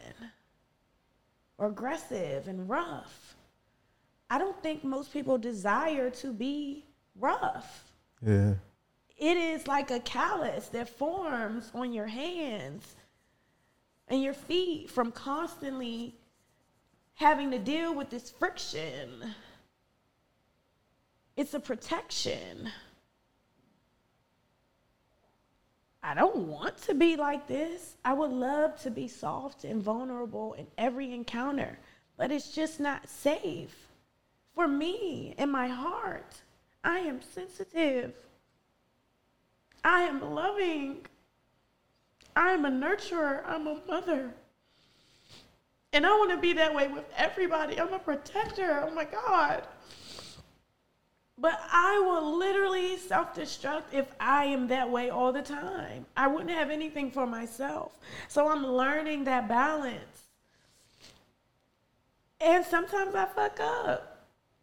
[1.59, 3.36] or aggressive and rough.
[4.29, 6.85] I don't think most people desire to be
[7.15, 7.85] rough.
[8.25, 8.55] Yeah.
[9.17, 12.97] It is like a callus that forms on your hands
[14.09, 16.15] and your feet from constantly
[17.15, 19.35] having to deal with this friction.
[21.37, 22.71] It's a protection.
[26.03, 27.97] I don't want to be like this.
[28.05, 31.79] I would love to be soft and vulnerable in every encounter,
[32.16, 33.87] but it's just not safe
[34.57, 36.40] for me in my heart.
[36.82, 38.14] I am sensitive.
[39.84, 41.07] I am loving.
[42.34, 43.42] I am a nurturer.
[43.46, 44.34] I'm a mother.
[45.92, 47.78] And I want to be that way with everybody.
[47.78, 48.82] I'm a protector.
[48.88, 49.62] Oh my God.
[51.38, 56.07] But I will literally self destruct if I am that way all the time.
[56.16, 57.92] I wouldn't have anything for myself.
[58.28, 60.22] So I'm learning that balance.
[62.40, 64.16] And sometimes I fuck up.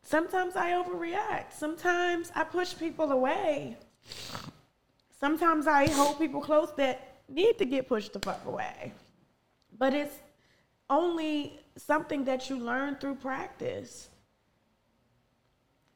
[0.03, 1.53] Sometimes I overreact.
[1.53, 3.77] Sometimes I push people away.
[5.19, 8.91] Sometimes I hold people close that need to get pushed the fuck away.
[9.77, 10.15] But it's
[10.89, 14.09] only something that you learn through practice.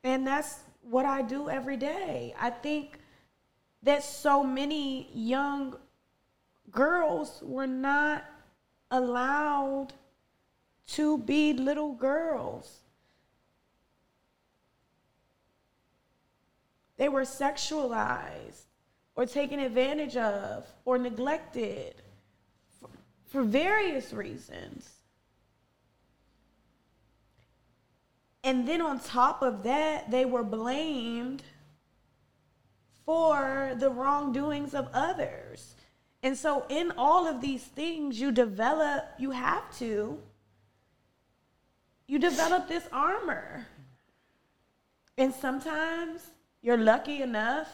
[0.04, 2.34] And that's what I do every day.
[2.40, 3.00] I think
[3.84, 5.76] that so many young
[6.72, 8.24] girls were not
[8.90, 9.90] allowed
[10.88, 12.80] to be little girls.
[16.98, 18.64] They were sexualized
[19.16, 21.96] or taken advantage of or neglected
[22.80, 22.90] for,
[23.26, 24.90] for various reasons.
[28.44, 31.44] And then on top of that, they were blamed
[33.06, 35.76] for the wrongdoings of others.
[36.24, 40.20] And so, in all of these things, you develop, you have to,
[42.08, 43.68] you develop this armor.
[45.18, 46.28] And sometimes
[46.62, 47.70] you're lucky enough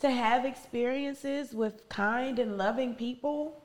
[0.00, 3.64] to have experiences with kind and loving people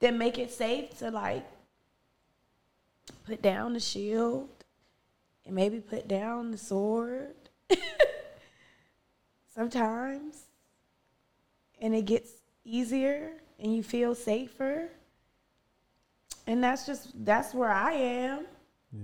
[0.00, 1.46] that make it safe to like
[3.26, 4.48] put down the shield
[5.46, 7.34] and maybe put down the sword.
[9.54, 10.44] Sometimes.
[11.80, 12.30] And it gets
[12.64, 14.88] easier and you feel safer.
[16.46, 18.46] And that's just that's where I am.
[18.92, 19.00] Yeah.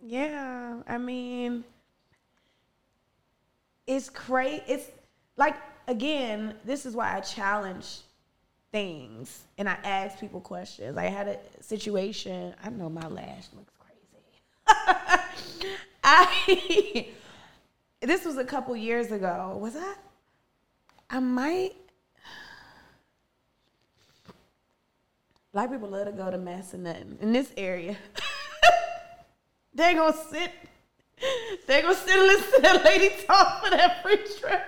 [0.00, 1.64] Yeah, I mean,
[3.88, 4.62] it's crazy.
[4.68, 4.86] It's
[5.36, 5.56] like
[5.88, 8.00] again, this is why I challenge
[8.70, 10.96] things and I ask people questions.
[10.96, 12.54] I had a situation.
[12.62, 15.74] I know my lash looks crazy.
[16.04, 17.08] I
[18.02, 19.58] this was a couple years ago.
[19.60, 19.96] Was that?
[21.10, 21.74] I might.
[25.52, 27.96] Black people love to go to mass and nothing in this area.
[29.74, 30.52] they gonna sit.
[31.66, 34.62] They gonna sit and listen to that lady talk for that free trip.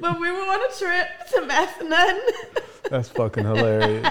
[0.00, 2.60] but we were on a trip to Massanutten.
[2.90, 4.06] That's fucking hilarious.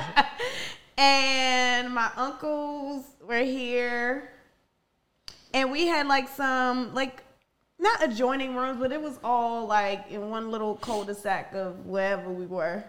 [0.97, 4.31] and my uncles were here.
[5.53, 7.23] And we had like some like
[7.79, 12.45] not adjoining rooms, but it was all like in one little cul-de-sac of wherever we
[12.45, 12.83] were.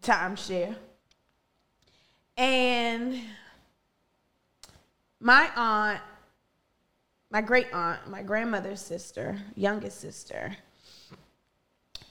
[0.00, 0.74] Timeshare.
[2.36, 3.20] And
[5.20, 6.00] my aunt,
[7.30, 10.56] my great aunt, my grandmother's sister, youngest sister,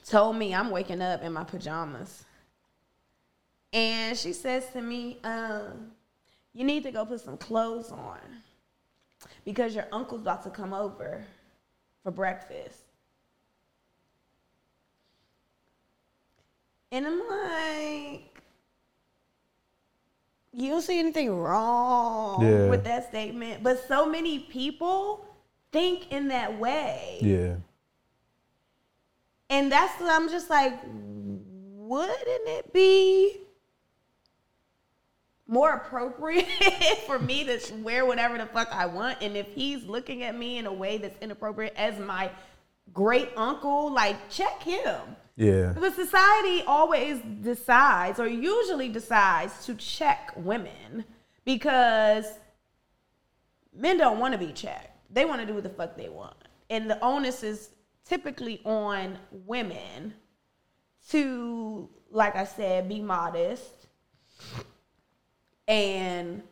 [0.04, 2.24] told me I'm waking up in my pajamas.
[3.72, 5.92] And she says to me, um,
[6.54, 8.18] You need to go put some clothes on
[9.44, 11.24] because your uncle's about to come over
[12.02, 12.78] for breakfast.
[16.90, 18.42] And I'm like,
[20.52, 22.68] You don't see anything wrong Yeah.
[22.68, 23.62] with that statement.
[23.62, 25.24] But so many people
[25.72, 27.18] think in that way.
[27.20, 27.56] Yeah.
[29.50, 32.18] And that's what I'm just like, wouldn't
[32.48, 33.38] it be
[35.46, 36.46] more appropriate
[37.06, 39.18] for me to wear whatever the fuck I want?
[39.22, 42.30] And if he's looking at me in a way that's inappropriate as my
[42.92, 45.00] great uncle, like check him.
[45.36, 45.72] Yeah.
[45.78, 51.04] But society always decides, or usually decides, to check women
[51.44, 52.26] because
[53.72, 54.90] men don't want to be checked.
[55.10, 56.36] They want to do what the fuck they want.
[56.70, 57.70] And the onus is
[58.04, 60.14] typically on women
[61.10, 63.86] to, like I said, be modest.
[65.68, 66.42] And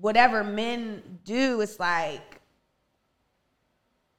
[0.00, 2.37] whatever men do, it's like,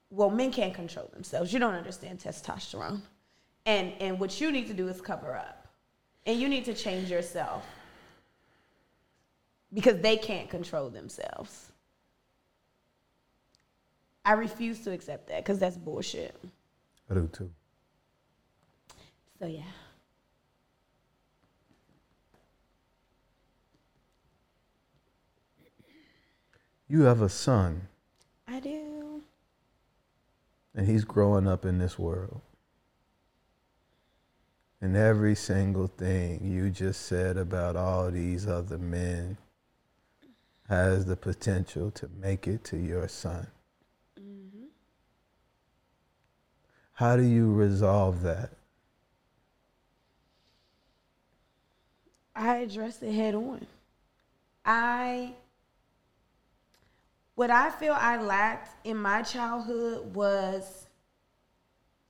[0.09, 1.53] well, men can't control themselves.
[1.53, 3.01] You don't understand testosterone.
[3.65, 5.67] And and what you need to do is cover up.
[6.25, 7.65] And you need to change yourself.
[9.71, 11.71] Because they can't control themselves.
[14.25, 16.35] I refuse to accept that because that's bullshit.
[17.09, 17.51] I do too.
[19.39, 19.61] So yeah.
[26.87, 27.87] You have a son,
[28.47, 29.21] I do.
[30.79, 32.39] And he's growing up in this world.
[34.79, 39.35] And every single thing you just said about all these other men
[40.69, 43.47] has the potential to make it to your son.
[44.17, 44.67] Mm-hmm.
[46.93, 48.51] How do you resolve that?
[52.33, 53.67] I addressed it head on.
[54.63, 55.33] I
[57.39, 60.87] what I feel I lacked in my childhood was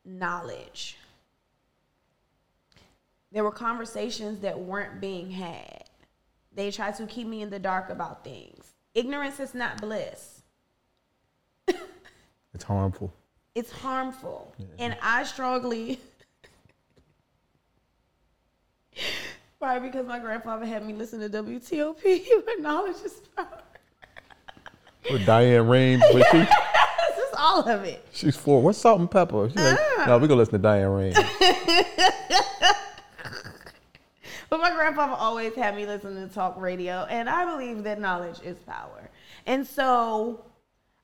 [0.04, 0.98] knowledge.
[3.32, 5.84] There were conversations that weren't being had.
[6.52, 8.74] They tried to keep me in the dark about things.
[8.96, 10.42] Ignorance is not bliss.
[12.56, 13.14] It's harmful.
[13.54, 14.56] It's harmful.
[14.80, 16.00] And I strongly
[19.60, 22.04] Probably because my grandfather had me listen to WTOP
[22.48, 23.62] where knowledge is power.
[25.12, 28.06] With Diane Rehm, but she, This is all of it.
[28.12, 28.62] she's four.
[28.62, 29.50] What's salt and pepper?
[29.50, 30.06] She's like, ah.
[30.08, 31.16] no, we're gonna listen to Diane Rehm.
[34.50, 38.40] But my grandfather always had me listen to talk radio, and I believe that knowledge
[38.44, 39.12] is power.
[39.46, 40.44] And so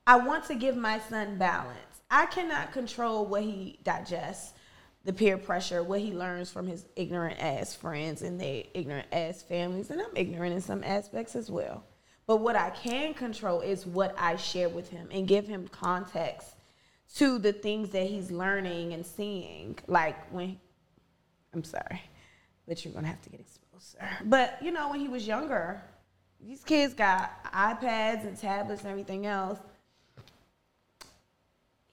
[0.07, 1.77] I want to give my son balance.
[2.09, 4.53] I cannot control what he digests,
[5.03, 9.43] the peer pressure, what he learns from his ignorant ass friends and their ignorant ass
[9.43, 9.91] families.
[9.91, 11.83] And I'm ignorant in some aspects as well.
[12.27, 16.55] But what I can control is what I share with him and give him context
[17.15, 19.77] to the things that he's learning and seeing.
[19.87, 20.59] Like when,
[21.53, 22.01] I'm sorry,
[22.67, 24.09] but you're gonna have to get exposed, sir.
[24.25, 25.81] But you know, when he was younger,
[26.41, 29.59] these kids got iPads and tablets and everything else.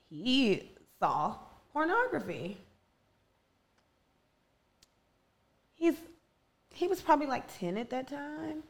[0.08, 1.36] He saw
[1.72, 2.56] pornography.
[5.74, 5.96] He's
[6.74, 8.62] he was probably like 10 at that time.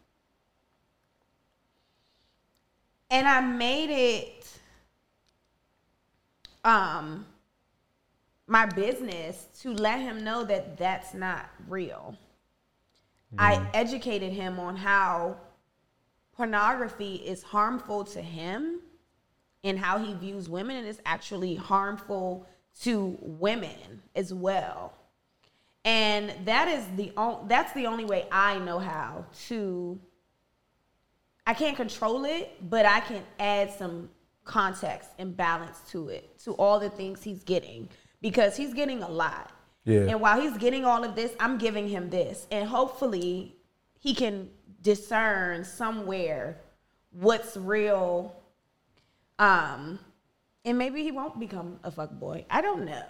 [3.13, 4.49] And I made it
[6.65, 7.27] um
[8.47, 12.17] my business to let him know that that's not real.
[13.39, 15.37] I educated him on how
[16.37, 18.81] pornography is harmful to him
[19.65, 22.47] and how he views women and it's actually harmful
[22.81, 24.93] to women as well.
[25.85, 29.99] And that is the on, that's the only way I know how to
[31.47, 34.11] I can't control it, but I can add some
[34.45, 37.89] context and balance to it, to all the things he's getting
[38.21, 39.51] because he's getting a lot.
[39.85, 40.03] Yeah.
[40.03, 42.47] And while he's getting all of this, I'm giving him this.
[42.51, 43.57] And hopefully
[43.99, 44.49] he can
[44.81, 46.61] discern somewhere
[47.11, 48.35] what's real.
[49.39, 49.99] Um,
[50.65, 52.47] and maybe he won't become a fuck boy.
[52.49, 53.05] I don't know.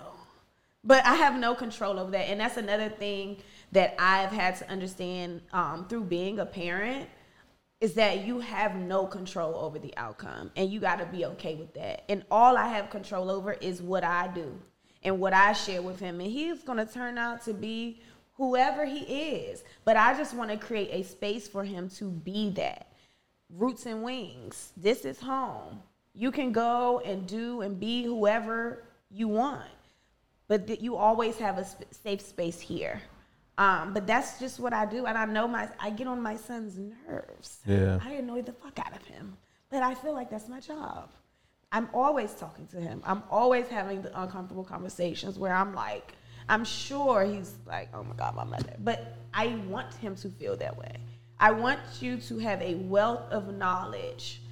[0.85, 2.31] But I have no control over that.
[2.31, 3.37] And that's another thing
[3.73, 7.09] that I've had to understand um, through being a parent
[7.83, 10.53] is that you have no control over the outcome.
[10.57, 12.05] And you got to be okay with that.
[12.09, 14.57] And all I have control over is what I do
[15.03, 16.21] and what I share with him.
[16.21, 18.01] And he's going to turn out to be
[18.35, 19.65] whoever he is.
[19.85, 22.93] But I just want to create a space for him to be that.
[23.51, 24.73] Roots and wings.
[24.77, 25.81] This is home.
[26.15, 29.69] You can go and do and be whoever you want
[30.53, 33.01] but that you always have a sp- safe space here.
[33.59, 36.37] Um, but that's just what I do, and I know my I get on my
[36.37, 37.59] son's nerves.
[37.67, 37.99] Yeah.
[38.03, 39.37] I annoy the fuck out of him,
[39.71, 41.11] but I feel like that's my job.
[41.71, 43.03] I'm always talking to him.
[43.05, 46.13] I'm always having the uncomfortable conversations where I'm like,
[46.49, 48.75] I'm sure he's like, oh my god, my mother.
[48.79, 50.97] But I want him to feel that way.
[51.39, 54.43] I want you to have a wealth of knowledge.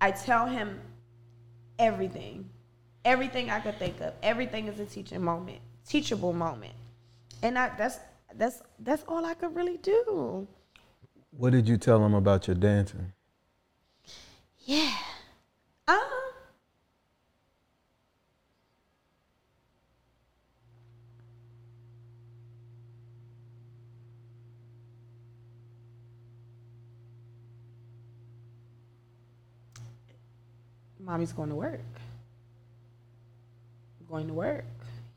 [0.00, 0.80] I tell him
[1.78, 2.50] everything
[3.04, 4.14] everything I could think of.
[4.22, 6.74] Everything is a teaching moment, teachable moment,
[7.42, 7.98] and I, that's
[8.36, 10.46] that's that's all I could really do.
[11.36, 13.12] What did you tell him about your dancing?
[14.60, 14.94] Yeah.
[15.88, 15.98] Um.
[31.00, 31.80] Mommy's going to work.
[34.08, 34.64] Going to work.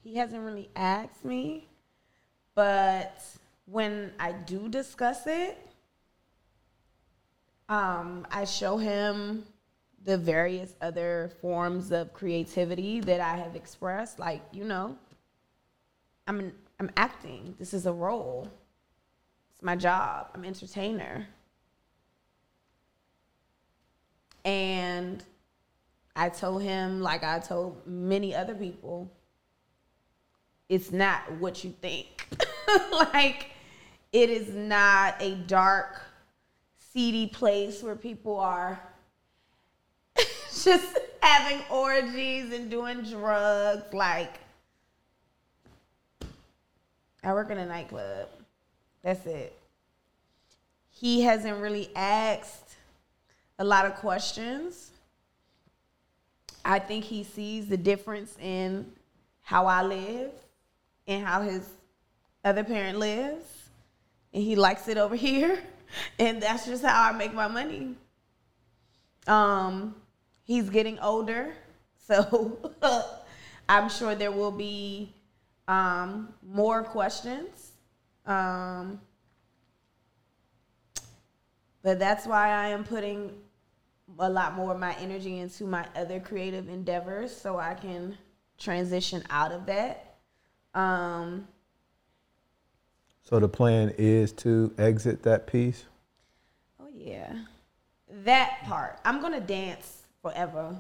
[0.04, 1.67] He hasn't really asked me,
[2.58, 3.22] but
[3.68, 5.60] when I do discuss it,
[7.70, 9.46] um, I show him
[10.04, 14.18] the various other forms of creativity that I have expressed.
[14.18, 14.98] Like, you know,
[16.26, 17.54] I'm an, I'm acting.
[17.60, 18.50] This is a role.
[19.54, 20.30] It's my job.
[20.34, 21.28] I'm entertainer.
[24.44, 25.24] And
[26.16, 29.12] I told him, like I told many other people,
[30.70, 32.28] it's not what you think.
[32.92, 33.52] like,
[34.12, 36.02] it is not a dark,
[36.94, 38.80] seedy place where people are
[40.18, 43.94] just having orgies and doing drugs.
[43.94, 44.40] Like,
[47.24, 48.28] I work in a nightclub.
[49.04, 49.58] That's it.
[50.90, 52.76] He hasn't really asked
[53.60, 54.92] a lot of questions.
[56.66, 58.92] I think he sees the difference in
[59.44, 60.32] how I live
[61.08, 61.68] and how his
[62.44, 63.46] other parent lives.
[64.34, 65.60] And he likes it over here.
[66.20, 67.96] And that's just how I make my money.
[69.26, 69.96] Um,
[70.44, 71.54] he's getting older.
[72.06, 72.72] So
[73.70, 75.14] I'm sure there will be
[75.68, 77.72] um, more questions.
[78.26, 79.00] Um,
[81.84, 83.32] but that's why I am putting
[84.20, 88.18] a lot more of my energy into my other creative endeavors so I can
[88.58, 90.07] transition out of that.
[90.78, 91.48] Um,
[93.24, 95.86] So the plan is to exit that piece.
[96.80, 97.34] Oh yeah,
[98.24, 99.00] that part.
[99.04, 100.80] I'm gonna dance forever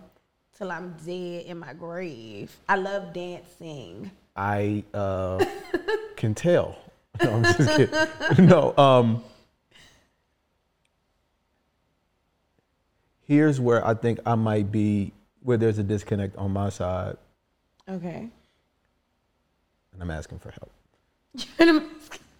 [0.55, 2.55] till I'm dead in my grave.
[2.69, 4.11] I love dancing.
[4.35, 5.43] I uh,
[6.15, 6.77] can tell.
[7.23, 8.45] No, I'm just kidding.
[8.45, 9.23] no, um,
[13.21, 17.17] here's where I think I might be where there's a disconnect on my side,
[17.89, 18.29] Okay.
[19.99, 20.71] And I'm asking for help.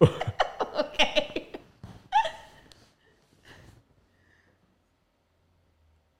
[0.78, 1.46] okay.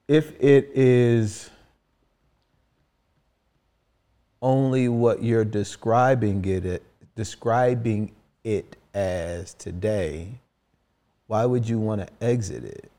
[0.08, 1.50] If it is
[4.42, 6.82] only what you're describing it, it
[7.14, 8.12] describing
[8.42, 10.40] it as today,
[11.28, 12.90] why would you want to exit it?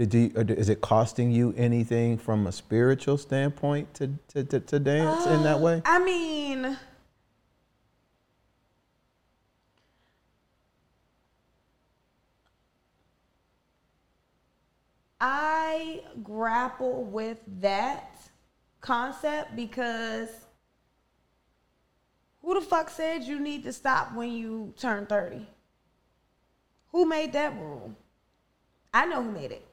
[0.00, 4.78] Did you, is it costing you anything from a spiritual standpoint to, to, to, to
[4.78, 5.82] dance in that um, way?
[5.84, 6.78] I mean,
[15.20, 18.16] I grapple with that
[18.80, 20.30] concept because
[22.40, 25.46] who the fuck said you need to stop when you turn 30?
[26.92, 27.94] Who made that rule?
[28.94, 29.66] I know who made it.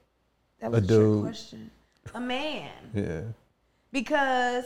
[0.60, 1.22] That was A a, dude.
[1.22, 1.70] question.
[2.14, 3.22] A man Yeah.
[3.92, 4.64] because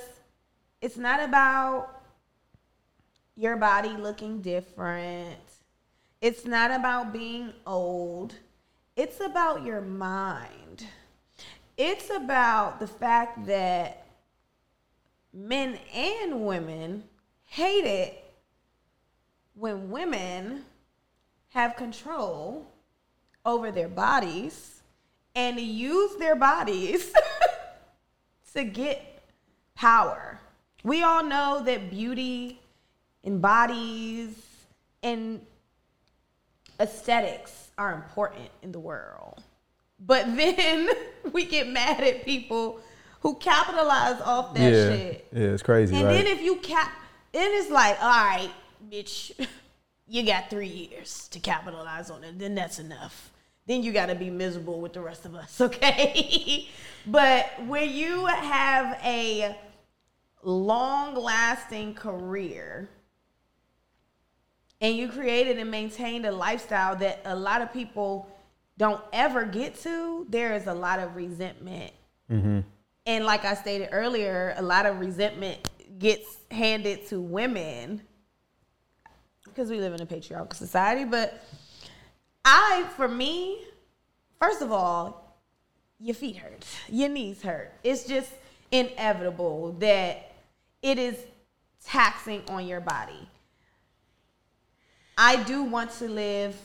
[0.80, 2.02] it's not about
[3.36, 5.38] your body looking different.
[6.20, 8.34] It's not about being old.
[8.96, 10.86] It's about your mind.
[11.76, 14.06] It's about the fact that
[15.32, 17.04] men and women
[17.46, 18.22] hate it
[19.54, 20.64] when women
[21.50, 22.66] have control
[23.44, 24.81] over their bodies
[25.34, 27.12] and use their bodies
[28.54, 29.22] to get
[29.74, 30.38] power.
[30.84, 32.60] We all know that beauty
[33.24, 34.34] and bodies
[35.02, 35.40] and
[36.80, 39.42] aesthetics are important in the world.
[39.98, 40.88] But then
[41.32, 42.80] we get mad at people
[43.20, 44.88] who capitalize off that yeah.
[44.88, 45.28] shit.
[45.32, 46.12] Yeah, it's crazy, And right?
[46.12, 46.90] then if you cap,
[47.32, 48.50] then it's like, all right,
[48.90, 49.32] bitch,
[50.08, 52.38] you got three years to capitalize on it.
[52.38, 53.31] Then that's enough.
[53.66, 56.68] Then you got to be miserable with the rest of us, okay?
[57.06, 59.56] but when you have a
[60.42, 62.90] long-lasting career
[64.80, 68.28] and you created and maintained a lifestyle that a lot of people
[68.78, 71.92] don't ever get to, there is a lot of resentment
[72.30, 72.60] mm-hmm.
[73.06, 78.02] and like I stated earlier, a lot of resentment gets handed to women
[79.44, 81.04] because we live in a patriarchal society.
[81.04, 81.44] But
[82.44, 83.58] I, for me,
[84.40, 85.38] first of all,
[85.98, 87.72] your feet hurt, your knees hurt.
[87.84, 88.32] It's just
[88.70, 90.32] inevitable that
[90.82, 91.16] it is
[91.84, 93.28] taxing on your body.
[95.16, 96.56] I do want to live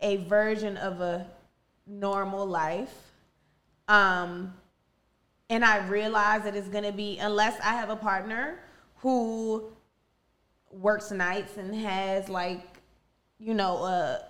[0.00, 1.26] a version of a
[1.86, 2.94] normal life.
[3.88, 4.54] Um,
[5.50, 8.60] and I realize that it's gonna be unless I have a partner
[8.96, 9.64] who
[10.70, 12.64] works nights and has like,
[13.38, 14.24] you know, a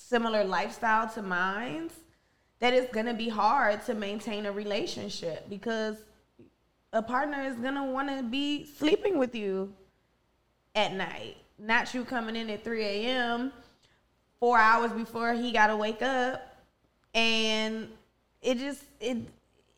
[0.00, 1.90] similar lifestyle to mine,
[2.58, 5.96] that it's gonna be hard to maintain a relationship because
[6.92, 9.72] a partner is gonna wanna be sleeping with you
[10.74, 11.36] at night.
[11.58, 13.52] Not you coming in at 3 a.m.
[14.38, 16.42] four hours before he gotta wake up.
[17.14, 17.88] And
[18.42, 19.18] it just it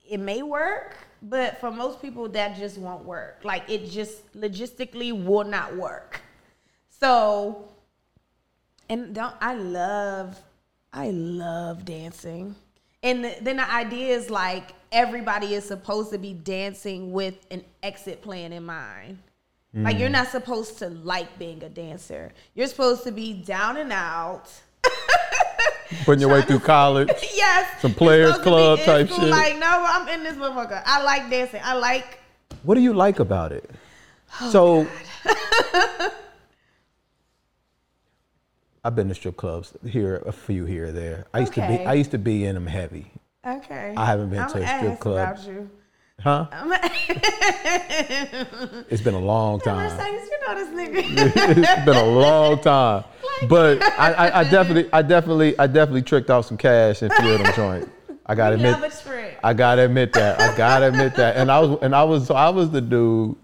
[0.08, 3.40] it may work, but for most people that just won't work.
[3.42, 6.20] Like it just logistically will not work.
[6.88, 7.71] So
[8.92, 10.40] and don't I love
[10.92, 12.54] I love dancing.
[13.02, 17.64] And the, then the idea is like everybody is supposed to be dancing with an
[17.82, 19.18] exit plan in mind.
[19.74, 20.12] Like you're mm.
[20.12, 22.32] not supposed to like being a dancer.
[22.54, 24.52] You're supposed to be down and out.
[26.04, 27.08] Putting your way through college.
[27.34, 27.80] yes.
[27.80, 29.30] Some players supposed to be club type shit.
[29.30, 30.82] Like, no, I'm in this motherfucker.
[30.84, 31.62] I like dancing.
[31.64, 32.18] I like
[32.64, 33.70] What do you like about it?
[34.42, 34.86] Oh, so,
[38.84, 41.26] I've been to strip clubs here, a few here or there.
[41.32, 43.06] I used to be, I used to be in them heavy,
[43.46, 43.94] okay.
[43.96, 45.36] I haven't been I'm to a strip club.
[45.36, 45.70] About you.
[46.20, 46.46] huh?
[48.90, 50.14] It's been a long Mercedes, time.
[50.14, 51.56] you know this nigga.
[51.62, 53.04] it's been a long time,
[53.48, 57.14] but I, I, I definitely, I definitely, I definitely tricked off some cash in a
[57.22, 57.88] few of them joints.
[58.26, 59.38] I gotta admit, love a trick.
[59.44, 60.40] I gotta admit that.
[60.40, 61.36] I gotta admit that.
[61.36, 63.36] And I was and I was so I was the dude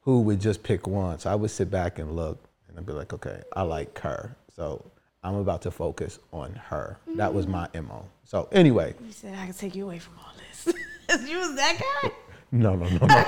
[0.00, 1.26] who would just pick once.
[1.26, 2.38] I would sit back and look
[2.76, 4.36] and I'd be like, okay, I like her.
[4.54, 4.84] So
[5.24, 6.98] I'm about to focus on her.
[7.16, 8.06] That was my MO.
[8.24, 10.66] So anyway, You said I could take you away from all this.
[11.28, 12.10] you was that guy?
[12.52, 13.24] no, no, no, no.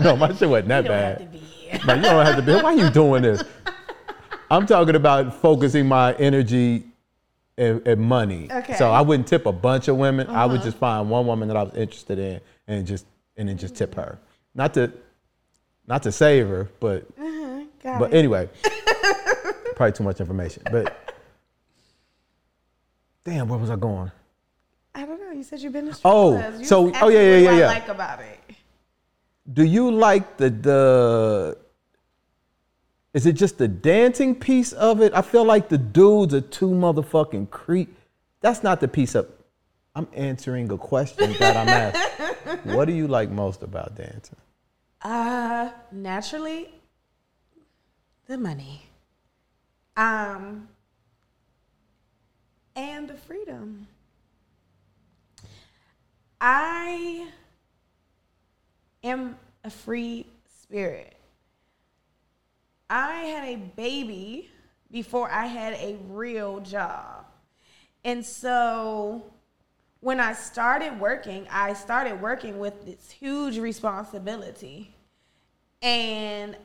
[0.04, 1.32] no, my shit wasn't that You don't have to bad.
[1.32, 1.80] be here.
[1.86, 2.52] Like, you don't have to be.
[2.52, 3.42] Why are you doing this?
[4.50, 6.84] I'm talking about focusing my energy
[7.56, 8.48] and, and money.
[8.52, 8.74] Okay.
[8.74, 10.28] So I wouldn't tip a bunch of women.
[10.28, 10.64] I would uh-huh.
[10.64, 13.06] just find one woman that I was interested in and just
[13.38, 14.18] and then just tip her.
[14.54, 14.92] Not to
[15.86, 17.06] not to save her, but
[17.82, 18.16] Got but it.
[18.18, 18.48] anyway,
[19.76, 20.62] probably too much information.
[20.70, 20.96] But
[23.24, 24.10] damn, where was I going?
[24.94, 25.32] I don't know.
[25.32, 26.60] You said you've been to strip Oh, clubs.
[26.60, 27.64] You so- oh, yeah, yeah, yeah, what yeah.
[27.64, 28.38] I like about it.
[29.52, 31.58] Do you like the the?
[33.14, 35.12] Is it just the dancing piece of it?
[35.14, 37.94] I feel like the dudes are too motherfucking creep.
[38.40, 39.28] That's not the piece of.
[39.94, 41.68] I'm answering a question that I'm
[42.48, 42.64] asked.
[42.66, 44.36] what do you like most about dancing?
[45.02, 46.72] Uh, naturally,
[48.26, 48.86] the money.
[49.96, 50.68] Um,
[52.74, 53.86] and the freedom.
[56.40, 57.28] I
[59.04, 60.26] am a free
[60.60, 61.14] spirit.
[62.90, 64.50] I had a baby
[64.90, 67.26] before I had a real job.
[68.04, 69.22] And so
[70.00, 74.94] when I started working, I started working with this huge responsibility.
[75.80, 76.56] And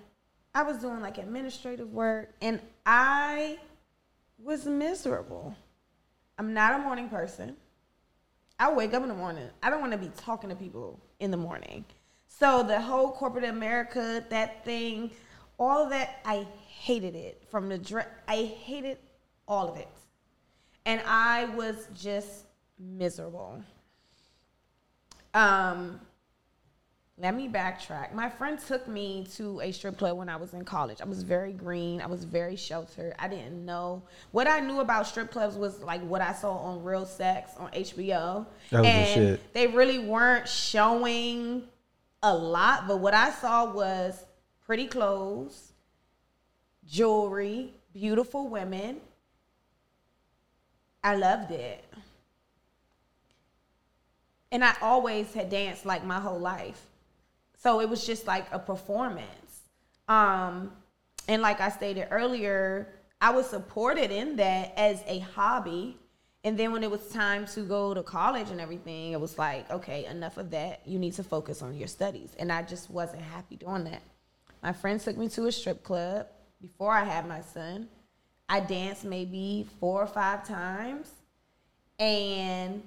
[0.58, 3.60] I was doing like administrative work and I
[4.39, 5.55] was miserable.
[6.39, 7.55] I'm not a morning person.
[8.58, 9.47] I wake up in the morning.
[9.62, 11.86] I don't want to be talking to people in the morning.
[12.28, 15.12] So the whole corporate America, that thing,
[15.60, 18.97] all of that, I hated it from the dress, I hated
[19.47, 19.88] all of it.
[20.88, 22.45] And I was just
[22.80, 23.64] miserable.
[25.36, 25.99] Um
[27.20, 28.13] let me backtrack.
[28.13, 31.01] My friend took me to a strip club when I was in college.
[31.01, 31.99] I was very green.
[31.99, 33.15] I was very sheltered.
[33.18, 36.84] I didn't know what I knew about strip clubs was like what I saw on
[36.84, 38.45] Real Sex on HBO.
[38.70, 41.63] That was the and they really weren't showing
[42.22, 44.24] a lot, but what I saw was
[44.63, 45.74] pretty clothes,
[46.86, 49.01] jewelry, beautiful women.
[51.03, 51.84] I loved it.
[54.51, 56.86] And I always had danced like my whole life.
[57.58, 59.64] So it was just like a performance.
[60.08, 60.72] Um,
[61.28, 65.97] and like I stated earlier, I was supported in that as a hobby.
[66.43, 69.70] And then when it was time to go to college and everything, it was like,
[69.72, 70.82] okay, enough of that.
[70.86, 72.36] You need to focus on your studies.
[72.39, 74.01] And I just wasn't happy doing that.
[74.64, 76.28] My friends took me to a strip club
[76.62, 77.89] before I had my son.
[78.47, 81.12] I danced maybe four or five times.
[81.99, 82.84] And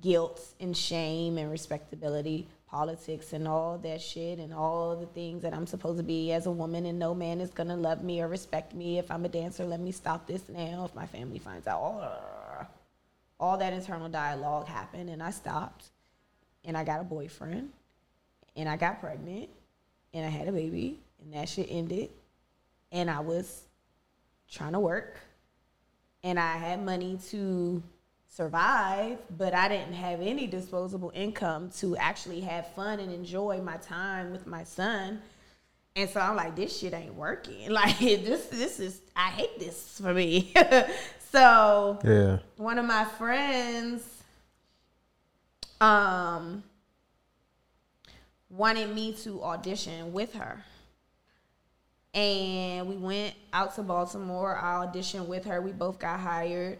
[0.00, 5.52] guilt and shame and respectability, politics and all that shit and all the things that
[5.52, 8.28] I'm supposed to be as a woman and no man is gonna love me or
[8.28, 9.64] respect me if I'm a dancer.
[9.64, 10.84] Let me stop this now.
[10.84, 12.68] If my family finds out, all,
[13.40, 15.86] all that internal dialogue happened and I stopped
[16.64, 17.70] and I got a boyfriend
[18.54, 19.48] and I got pregnant
[20.14, 22.10] and I had a baby and that shit ended
[22.92, 23.62] and I was
[24.48, 25.18] trying to work
[26.22, 27.82] and I had money to
[28.30, 33.76] survive, but I didn't have any disposable income to actually have fun and enjoy my
[33.78, 35.20] time with my son.
[35.96, 37.68] And so I'm like, this shit ain't working.
[37.72, 40.54] Like this, this is I hate this for me.
[41.32, 42.38] so Yeah.
[42.56, 44.04] one of my friends
[45.80, 46.62] um
[48.48, 50.62] wanted me to audition with her
[52.12, 56.76] and we went out to baltimore i auditioned with her we both got hired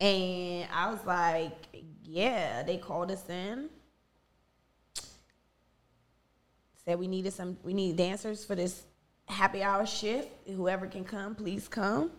[0.00, 1.68] and i was like
[2.02, 3.68] yeah they called us in
[6.84, 8.82] said we needed some we need dancers for this
[9.26, 12.10] happy hour shift whoever can come please come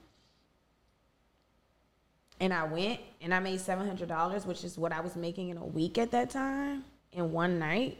[2.42, 5.50] and I went and I made seven hundred dollars, which is what I was making
[5.50, 8.00] in a week at that time in one night.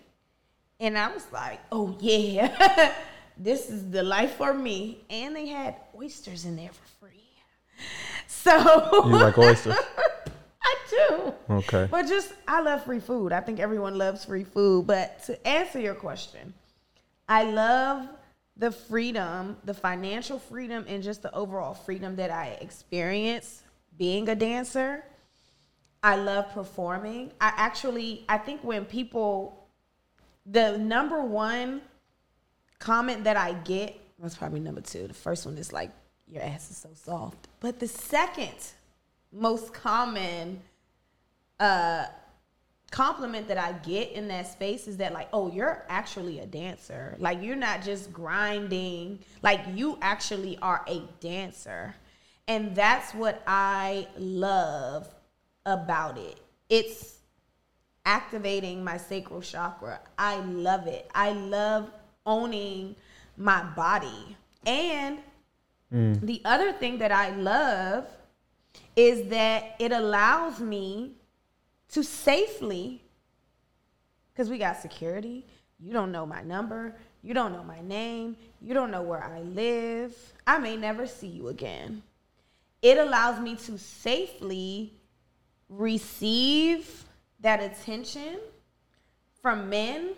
[0.80, 2.94] And I was like, "Oh yeah,
[3.38, 7.21] this is the life for me." And they had oysters in there for free.
[8.28, 9.76] So You like oysters?
[10.64, 11.34] I do.
[11.50, 11.88] Okay.
[11.90, 13.32] But just I love free food.
[13.32, 14.88] I think everyone loves free food.
[14.88, 16.54] But to answer your question,
[17.28, 18.08] I love
[18.58, 23.64] the freedom, the financial freedom, and just the overall freedom that I experience
[23.98, 25.04] being a dancer.
[26.04, 27.32] I love performing.
[27.40, 29.68] I actually, I think when people,
[30.46, 31.82] the number one
[32.80, 35.08] comment that I get was probably number two.
[35.08, 35.92] The first one is like,
[36.32, 37.48] your ass is so soft.
[37.60, 38.56] But the second
[39.32, 40.62] most common
[41.60, 42.06] uh,
[42.92, 47.16] compliment that I get in that space is that like, oh, you're actually a dancer.
[47.20, 49.20] Like you're not just grinding.
[49.42, 51.96] Like you actually are a dancer.
[52.48, 55.14] And that's what I love
[55.66, 56.40] about it.
[56.70, 57.20] It's
[58.06, 60.00] activating my sacral chakra.
[60.18, 61.10] I love it.
[61.14, 61.90] I love
[62.26, 62.96] owning
[63.38, 64.36] my body.
[64.66, 65.20] And
[65.94, 66.22] Mm.
[66.22, 68.06] the other thing that I love
[68.96, 71.12] is that it allows me
[71.90, 73.02] to safely
[74.32, 75.46] because we got security.
[75.80, 76.96] You don't know my number.
[77.22, 78.38] You don't know my name.
[78.62, 80.16] You don't know where I live.
[80.48, 82.02] I may never see you again.
[82.82, 84.94] It allows me to safely
[85.70, 87.06] receive
[87.42, 88.40] that attention
[89.42, 90.12] from men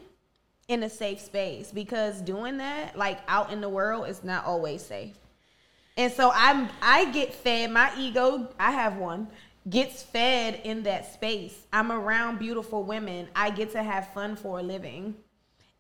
[0.68, 4.82] in a safe space because doing that like out in the world is not always
[4.82, 5.16] safe.
[5.96, 9.28] And so I'm I get fed my ego, I have one,
[9.70, 11.68] gets fed in that space.
[11.72, 13.28] I'm around beautiful women.
[13.36, 15.16] I get to have fun for a living.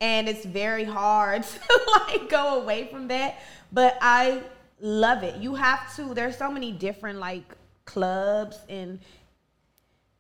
[0.02, 3.40] And it's very hard to like go away from that,
[3.72, 4.44] but I
[4.80, 5.38] love it.
[5.38, 7.56] You have to there's so many different like
[7.86, 9.00] clubs and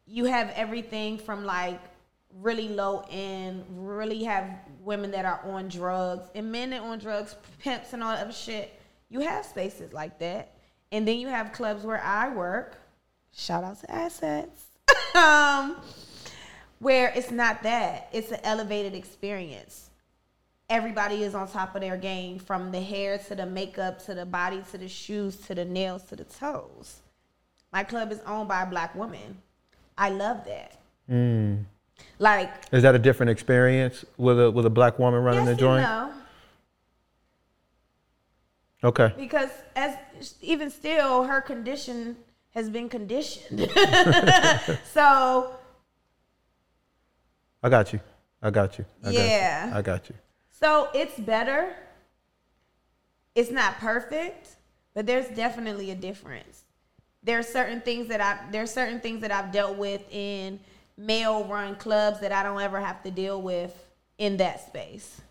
[0.05, 1.79] you have everything from like
[2.41, 4.49] really low end, really have
[4.81, 8.33] women that are on drugs and men that on drugs, pimps and all that other
[8.33, 8.79] shit.
[9.13, 10.53] You have spaces like that.
[10.91, 12.77] And then you have clubs where I work.
[13.31, 14.65] Shout out to assets.
[15.15, 15.75] um,
[16.79, 18.09] where it's not that.
[18.11, 19.91] It's an elevated experience.
[20.67, 24.25] Everybody is on top of their game from the hair to the makeup to the
[24.25, 27.01] body to the shoes to the nails to the toes.
[27.71, 29.37] My club is owned by a black woman.
[29.95, 30.79] I love that.
[32.17, 35.61] Like, Is that a different experience with a with a black woman running yes the
[35.61, 35.83] joint?
[35.83, 36.11] no.
[38.83, 39.13] Okay.
[39.17, 39.95] because as
[40.41, 42.17] even still her condition
[42.53, 43.59] has been conditioned
[44.93, 45.55] so
[47.65, 48.01] I got you.
[48.41, 48.85] I got you.
[49.05, 49.61] I Yeah.
[49.65, 49.77] Got you.
[49.77, 50.15] I got you.
[50.51, 51.75] so it's better
[53.35, 54.49] it's not perfect
[54.93, 56.63] but there's definitely a difference
[57.23, 60.59] there's certain things that i there's certain things that i've dealt with in
[60.97, 63.73] male run clubs that i don't ever have to deal with
[64.19, 65.21] in that space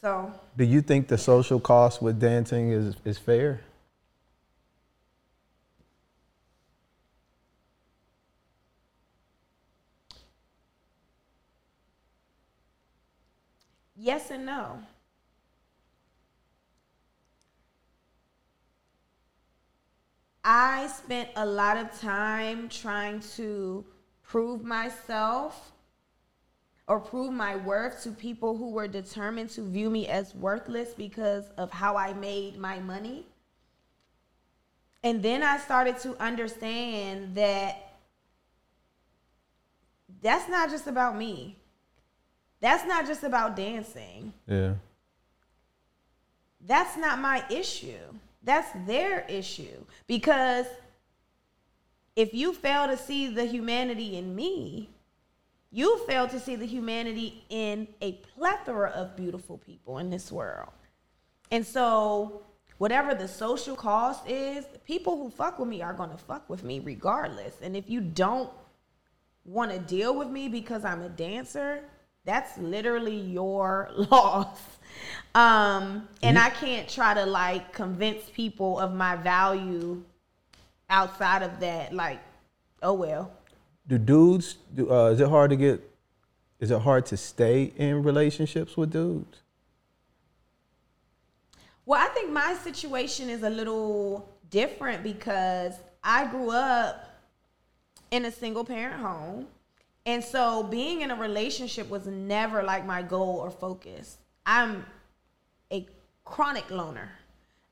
[0.00, 3.60] so Do you think the social cost with dancing is is fair?
[13.96, 14.80] Yes and no.
[20.44, 23.84] I spent a lot of time trying to
[24.22, 25.72] prove myself
[26.88, 31.44] or prove my worth to people who were determined to view me as worthless because
[31.58, 33.26] of how I made my money.
[35.04, 37.92] And then I started to understand that
[40.22, 41.56] that's not just about me.
[42.60, 44.32] That's not just about dancing.
[44.48, 44.74] Yeah.
[46.66, 47.98] That's not my issue.
[48.42, 49.84] That's their issue.
[50.06, 50.66] Because
[52.16, 54.88] if you fail to see the humanity in me,
[55.70, 60.70] you fail to see the humanity in a plethora of beautiful people in this world.
[61.50, 62.42] And so,
[62.78, 66.64] whatever the social cost is, people who fuck with me are going to fuck with
[66.64, 67.56] me regardless.
[67.62, 68.50] And if you don't
[69.44, 71.84] want to deal with me because I'm a dancer,
[72.24, 74.58] that's literally your loss.
[75.34, 80.02] Um, and I can't try to like convince people of my value
[80.90, 81.94] outside of that.
[81.94, 82.20] Like,
[82.82, 83.32] oh well.
[83.88, 84.58] Do dudes?
[84.74, 85.82] Do, uh, is it hard to get?
[86.60, 89.38] Is it hard to stay in relationships with dudes?
[91.86, 95.74] Well, I think my situation is a little different because
[96.04, 97.08] I grew up
[98.10, 99.46] in a single parent home.
[100.04, 104.18] And so being in a relationship was never like my goal or focus.
[104.44, 104.84] I'm
[105.72, 105.86] a
[106.24, 107.10] chronic loner.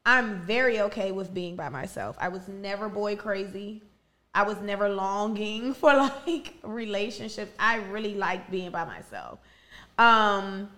[0.05, 2.17] I'm very okay with being by myself.
[2.21, 3.83] I was never boy crazy.
[4.37, 7.53] I was never longing for like relationships.
[7.59, 9.39] I really like being by myself.
[9.99, 10.69] Um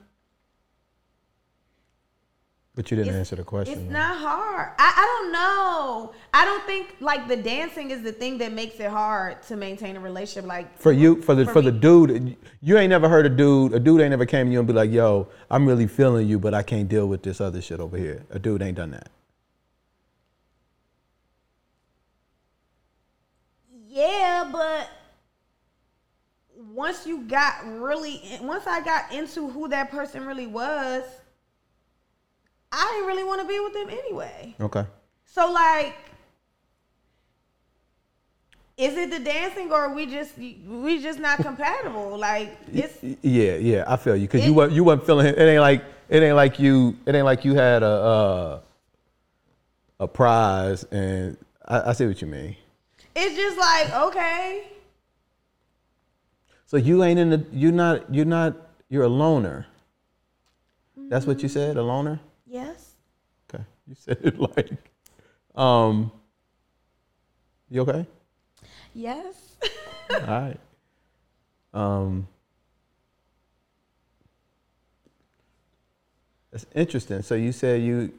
[2.77, 3.75] But you didn't answer the question.
[3.75, 3.93] It's though.
[3.93, 4.69] not hard.
[4.79, 6.15] I, I don't know.
[6.33, 9.97] I don't think like the dancing is the thing that makes it hard to maintain
[9.97, 10.47] a relationship.
[10.47, 13.75] Like For you, for the For for, the dude, you ain't never heard a dude.
[13.75, 16.39] A dude ain't never came to you and be like, "Yo, I'm really feeling you,
[16.39, 19.09] but I can't deal with this other shit over here." A dude ain't done that.
[23.99, 24.91] Yeah, but
[26.73, 31.03] once you got really, once I got into who that person really was,
[32.71, 34.55] I didn't really want to be with them anyway.
[34.61, 34.85] Okay.
[35.25, 35.95] So like,
[38.77, 42.17] is it the dancing or we just we just not compatible?
[42.17, 45.39] Like it's Yeah, yeah, I feel you because you weren't you weren't feeling it.
[45.39, 48.61] It ain't like it ain't like you it ain't like you had a uh,
[50.01, 51.37] a prize, and
[51.67, 52.57] I, I see what you mean.
[53.19, 54.65] It's just like okay.
[56.67, 58.57] So you ain't in the you're not you're not
[58.89, 59.67] you're a loner.
[60.99, 61.11] Mm.
[61.11, 62.21] That's what you said, a loner?
[62.47, 62.95] Yes.
[63.49, 63.65] Okay.
[63.87, 64.71] You said it like,
[65.55, 66.13] um,
[67.71, 68.07] you okay?
[68.95, 69.57] Yes.
[70.13, 70.61] All right.
[71.75, 72.27] Um,
[76.51, 77.23] that's interesting.
[77.23, 78.13] So you said you.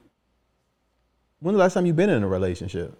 [1.40, 2.98] When the last time you've been in a relationship?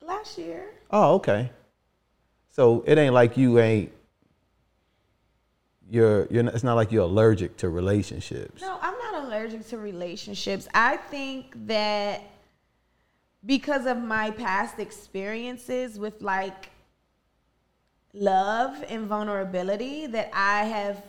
[0.00, 0.75] Last year.
[0.90, 1.50] Oh, okay.
[2.50, 3.92] So it ain't like you ain't.
[5.88, 6.42] You're you're.
[6.42, 8.60] Not, it's not like you're allergic to relationships.
[8.60, 10.66] No, I'm not allergic to relationships.
[10.74, 12.22] I think that
[13.44, 16.70] because of my past experiences with like
[18.12, 21.04] love and vulnerability that I have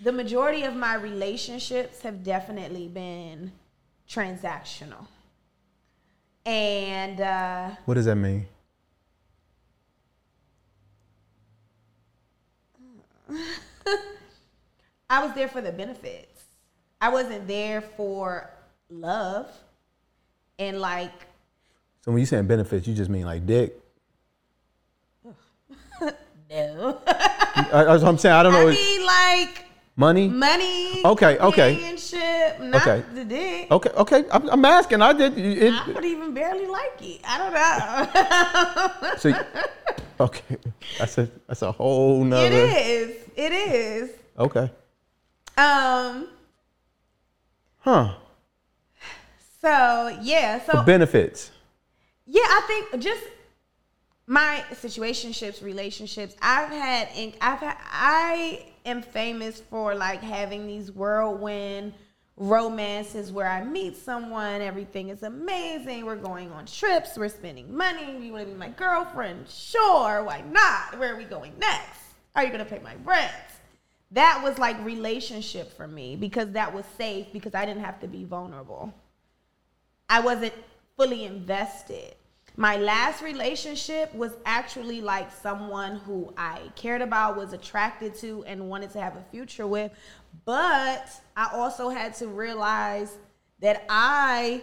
[0.00, 3.52] the majority of my relationships have definitely been
[4.08, 5.06] transactional.
[6.44, 8.46] And uh What does that mean?
[15.10, 16.44] I was there for the benefits.
[17.00, 18.50] I wasn't there for
[18.88, 19.50] love
[20.58, 21.12] and like
[22.02, 23.78] So when you saying benefits, you just mean like dick.
[26.50, 27.00] no.
[27.06, 28.34] I, I'm saying.
[28.34, 28.68] I don't know.
[28.68, 29.64] I mean like
[29.96, 30.28] money.
[30.28, 31.04] money.
[31.04, 31.74] Okay, okay.
[31.74, 33.04] Companionship, not Okay.
[33.14, 33.70] the dick.
[33.70, 34.24] Okay, okay.
[34.30, 35.02] I'm, I'm asking.
[35.02, 35.38] I did.
[35.38, 37.20] It, I would even barely like it.
[37.24, 39.16] I don't know.
[39.18, 39.32] so,
[40.20, 40.56] okay.
[40.98, 42.46] That's a that's a whole nother.
[42.46, 43.16] it is.
[43.36, 44.10] It is.
[44.38, 44.70] Okay.
[45.56, 46.28] Um.
[47.78, 48.14] Huh.
[49.60, 50.60] So yeah.
[50.64, 51.50] So For benefits.
[52.26, 53.22] Yeah, I think just
[54.26, 56.34] my situationships, relationships.
[56.40, 61.92] I've had, in, I've had, I am famous for like having these whirlwind
[62.36, 66.04] romances where I meet someone, everything is amazing.
[66.04, 68.24] We're going on trips, we're spending money.
[68.24, 69.48] You want to be my girlfriend?
[69.48, 70.98] Sure, why not?
[70.98, 72.00] Where are we going next?
[72.34, 73.32] Are you gonna pay my rent?
[74.10, 78.08] That was like relationship for me because that was safe because I didn't have to
[78.08, 78.92] be vulnerable.
[80.08, 80.54] I wasn't
[80.96, 82.14] fully invested.
[82.56, 88.68] My last relationship was actually like someone who I cared about, was attracted to, and
[88.68, 89.90] wanted to have a future with.
[90.44, 93.16] But I also had to realize
[93.60, 94.62] that I,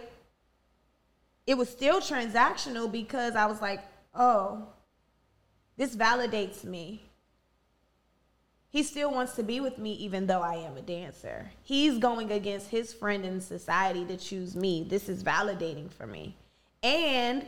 [1.46, 3.80] it was still transactional because I was like,
[4.14, 4.68] oh,
[5.76, 7.02] this validates me.
[8.70, 11.50] He still wants to be with me even though I am a dancer.
[11.62, 14.86] He's going against his friend in society to choose me.
[14.88, 16.36] This is validating for me.
[16.82, 17.44] And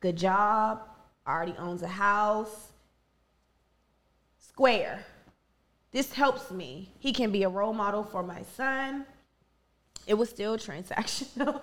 [0.00, 0.82] good job,
[1.26, 2.72] already owns a house.
[4.38, 5.04] Square.
[5.96, 6.90] This helps me.
[6.98, 9.06] He can be a role model for my son.
[10.06, 11.62] It was still transactional.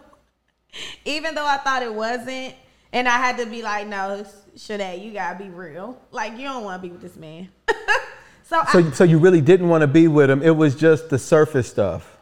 [1.06, 2.56] even though I thought it wasn't.
[2.92, 4.26] And I had to be like, no,
[4.58, 6.02] Shanae, you gotta be real.
[6.10, 7.50] Like, you don't wanna be with this man.
[8.44, 10.42] so, I, So so you really didn't want to be with him.
[10.42, 12.18] It was just the surface stuff.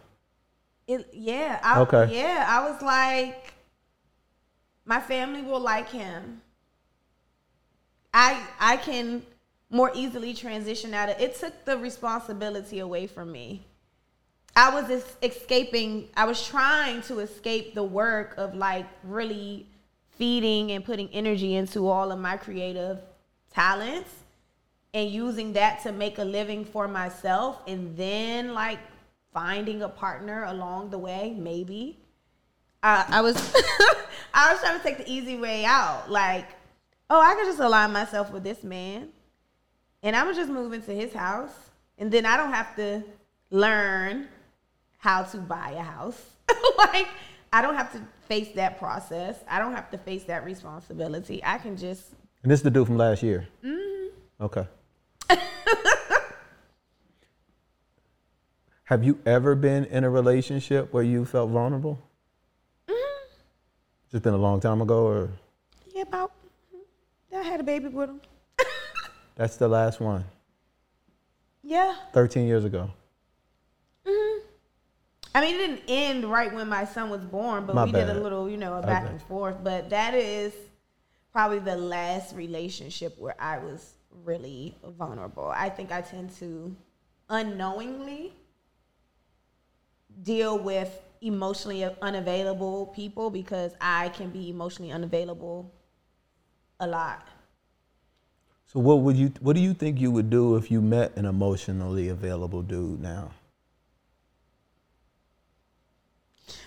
[0.90, 1.62] It, yeah.
[1.64, 2.18] I, Okay.
[2.18, 3.54] Yeah, I was like,
[4.84, 6.42] my family will like him.
[8.14, 9.24] I I can
[9.72, 11.20] more easily transition out of.
[11.20, 13.66] It took the responsibility away from me.
[14.56, 16.10] I was es- escaping.
[16.16, 19.66] I was trying to escape the work of like really
[20.18, 23.00] feeding and putting energy into all of my creative
[23.54, 24.12] talents
[24.94, 28.80] and using that to make a living for myself and then like
[29.34, 31.98] finding a partner along the way maybe
[32.84, 33.36] i was
[34.34, 36.48] i was trying to take the easy way out like
[37.10, 39.08] oh i could just align myself with this man
[40.04, 43.04] and i'm just move into his house and then i don't have to
[43.50, 44.28] learn
[44.98, 46.22] how to buy a house
[46.78, 47.08] like
[47.54, 51.58] i don't have to face that process i don't have to face that responsibility i
[51.58, 53.48] can just And this is the dude from last year.
[53.64, 54.44] Mm-hmm.
[54.44, 54.66] Okay.
[58.86, 62.00] Have you ever been in a relationship where you felt vulnerable?
[62.88, 63.30] Mm-hmm.
[64.10, 65.30] Just been a long time ago, or
[65.94, 66.32] yeah about
[67.36, 68.22] i had a baby with him
[69.36, 70.26] that's the last one,
[71.64, 72.90] yeah 13 years ago.
[74.06, 74.46] Mm-hmm.
[75.34, 78.10] I mean, it didn't end right when my son was born, but My we did
[78.10, 79.12] a little, you know, a back Okay.
[79.12, 79.64] and forth.
[79.64, 80.54] But that is
[81.32, 83.94] probably the last relationship where I was
[84.26, 85.48] really vulnerable.
[85.56, 86.76] I think I tend to
[87.30, 88.34] unknowingly
[90.24, 95.72] deal with emotionally unavailable people because I can be emotionally unavailable
[96.80, 97.26] a lot.
[98.72, 99.34] So what would you?
[99.42, 103.32] What do you think you would do if you met an emotionally available dude now?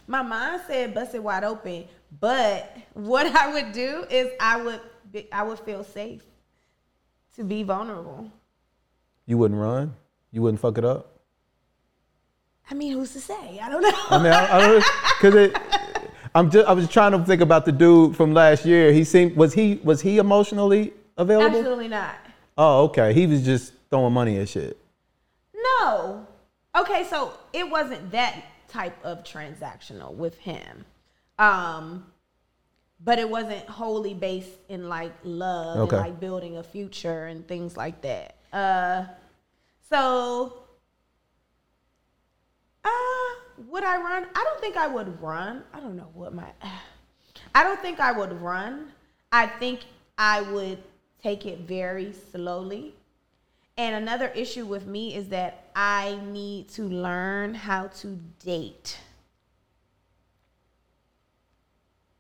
[0.07, 1.83] my mind said bust it wide open
[2.21, 4.79] but what i would do is i would
[5.11, 6.23] be, i would feel safe
[7.35, 8.31] to be vulnerable
[9.27, 9.95] You wouldn't run.
[10.31, 11.21] You wouldn't fuck it up.
[12.71, 13.59] I mean, who's to say?
[13.63, 13.91] I don't know.
[14.11, 14.85] I mean, I, I don't
[15.21, 15.57] cause it.
[16.35, 16.69] I'm just.
[16.69, 18.93] I was trying to think about the dude from last year.
[18.93, 19.37] He seemed.
[19.37, 19.81] Was he?
[19.85, 21.57] Was he emotionally available?
[21.57, 22.17] Absolutely not.
[22.57, 23.13] Oh, okay.
[23.13, 24.79] He was just throwing money at shit.
[25.81, 26.27] No.
[26.77, 30.85] Okay, so it wasn't that type of transactional with him.
[31.39, 32.07] Um
[33.01, 35.97] but it wasn't wholly based in like love Okay.
[35.97, 38.37] and like building a future and things like that.
[38.53, 39.05] Uh
[39.91, 40.63] so
[42.85, 42.89] uh
[43.69, 44.27] would I run?
[44.35, 45.63] I don't think I would run.
[45.73, 46.47] I don't know what my
[47.55, 48.93] I don't think I would run.
[49.31, 49.81] I think
[50.19, 50.79] I would
[51.25, 52.95] take it very slowly.
[53.79, 58.99] And another issue with me is that I need to learn how to date.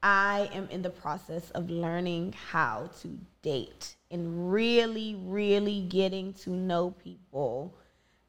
[0.02, 6.50] I am in the process of learning how to date and really, really getting to
[6.50, 7.74] know people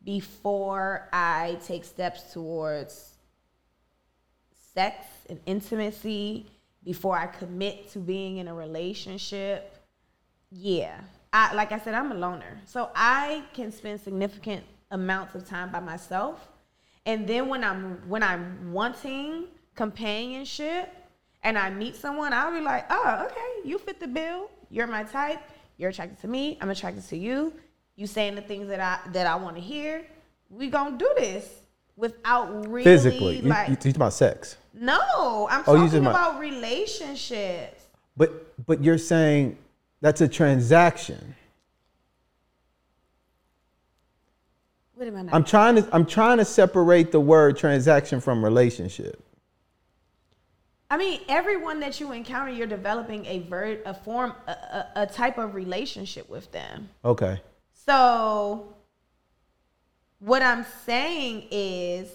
[0.03, 3.15] before I take steps towards
[4.73, 6.45] sex and intimacy,
[6.83, 9.74] before I commit to being in a relationship.
[10.51, 10.99] Yeah.
[11.33, 12.59] I like I said, I'm a loner.
[12.65, 16.47] So I can spend significant amounts of time by myself.
[17.05, 20.93] And then when I'm when I'm wanting companionship
[21.43, 24.49] and I meet someone, I'll be like, oh, okay, you fit the bill.
[24.69, 25.39] You're my type.
[25.77, 26.57] You're attracted to me.
[26.61, 27.53] I'm attracted to you.
[27.97, 30.05] You saying the things that I that I want to hear.
[30.49, 31.49] We gonna do this
[31.97, 35.47] without really Physically, you, like you talking about sex, no.
[35.49, 37.85] I'm Oh, you talking about- about relationships.
[38.17, 39.57] but but you're saying
[40.01, 41.35] that's a transaction.
[44.95, 45.33] What am I not?
[45.33, 49.21] I'm trying to I'm trying to separate the word transaction from relationship.
[50.89, 55.07] I mean, everyone that you encounter, you're developing a ver- a form, a, a, a
[55.07, 56.89] type of relationship with them.
[57.03, 57.41] Okay.
[57.73, 58.73] So,
[60.19, 62.09] what I'm saying is,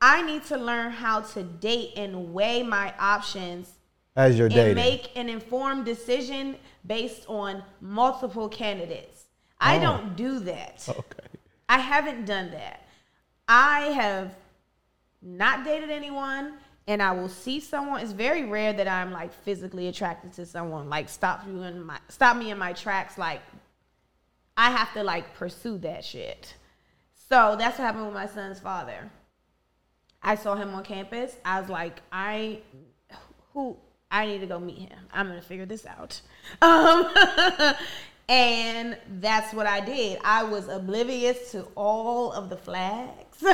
[0.00, 3.73] I need to learn how to date and weigh my options
[4.16, 4.76] As you're dating.
[4.76, 6.56] make an informed decision
[6.86, 9.24] based on multiple candidates.
[9.60, 9.80] I Oh.
[9.80, 10.84] don't do that.
[10.88, 11.28] okay.
[11.68, 12.86] I haven't done that.
[13.48, 14.34] I have
[15.20, 18.00] not dated anyone and I will see someone.
[18.00, 20.88] It's very rare that I'm like physically attracted to someone.
[20.88, 23.16] Like stop you in my stop me in my tracks.
[23.18, 23.40] Like
[24.56, 26.54] I have to like pursue that shit.
[27.28, 29.10] So that's what happened with my son's father.
[30.22, 31.34] I saw him on campus.
[31.44, 32.60] I was like, I
[33.52, 33.76] who
[34.14, 34.98] I need to go meet him.
[35.12, 36.20] I'm gonna figure this out.
[36.62, 37.12] Um,
[38.28, 40.20] and that's what I did.
[40.22, 43.42] I was oblivious to all of the flags.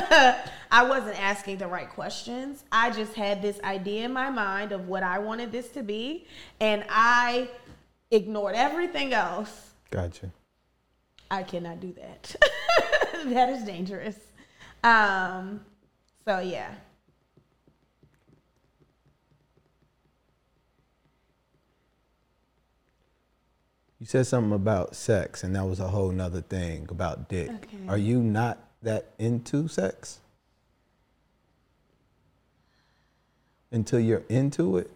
[0.71, 2.63] I wasn't asking the right questions.
[2.71, 6.27] I just had this idea in my mind of what I wanted this to be,
[6.59, 7.49] and I
[8.11, 9.71] ignored everything else.
[9.89, 10.29] Gotcha.
[11.31, 12.35] I cannot do that.
[13.25, 14.17] that is dangerous.
[14.83, 15.61] Um,
[16.23, 16.75] so yeah.
[24.01, 27.51] You said something about sex, and that was a whole nother thing about dick.
[27.51, 27.77] Okay.
[27.87, 30.17] Are you not that into sex?
[33.71, 34.89] Until you're into it?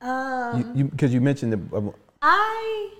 [0.00, 1.92] Um, you Because you, mentioned the, um,
[2.22, 2.92] I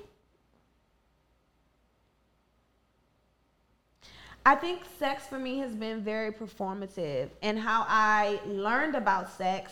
[4.45, 9.71] I think sex for me has been very performative and how I learned about sex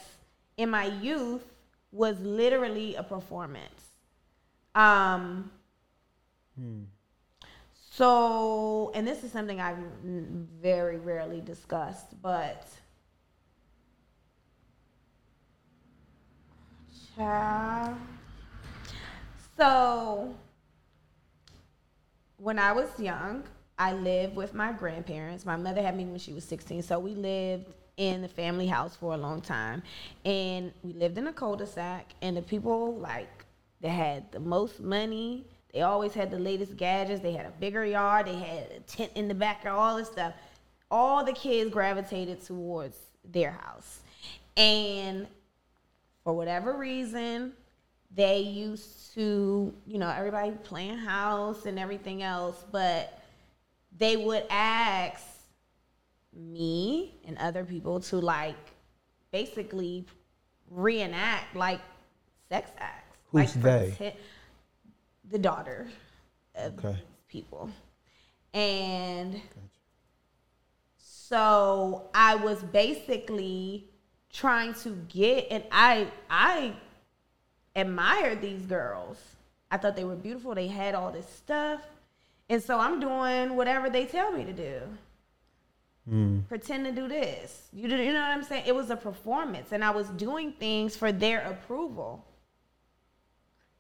[0.56, 1.44] in my youth
[1.90, 3.83] was literally a performance.
[4.74, 5.50] Um
[6.58, 6.82] hmm.
[7.90, 9.78] so and this is something I've
[10.60, 12.66] very rarely discussed, but
[17.16, 17.96] Child.
[19.56, 20.34] So,
[22.38, 23.44] when I was young,
[23.78, 25.46] I lived with my grandparents.
[25.46, 28.96] My mother had me when she was 16, so we lived in the family house
[28.96, 29.82] for a long time.
[30.24, 33.33] And we lived in a cul-de-sac, and the people like
[33.84, 37.20] that had the most money, they always had the latest gadgets.
[37.20, 40.32] They had a bigger yard, they had a tent in the backyard, all this stuff.
[40.90, 42.96] All the kids gravitated towards
[43.30, 44.00] their house.
[44.56, 45.26] And
[46.22, 47.52] for whatever reason,
[48.14, 53.22] they used to, you know, everybody playing house and everything else, but
[53.98, 55.26] they would ask
[56.32, 58.56] me and other people to like
[59.30, 60.06] basically
[60.70, 61.80] reenact like
[62.48, 63.03] sex acts.
[63.34, 63.62] Who's like
[63.98, 64.16] they?
[65.30, 65.88] The daughter
[66.54, 66.92] of Okay.
[66.92, 67.70] these people.
[68.52, 69.40] And
[70.96, 73.88] so I was basically
[74.32, 76.74] trying to get and I I
[77.76, 79.18] admired these girls.
[79.70, 80.54] I thought they were beautiful.
[80.54, 81.80] They had all this stuff.
[82.48, 84.80] And so I'm doing whatever they tell me to do.
[86.08, 86.40] Hmm.
[86.40, 87.68] Pretend to do this.
[87.72, 88.64] You, you know what I'm saying?
[88.66, 92.22] It was a performance, and I was doing things for their approval.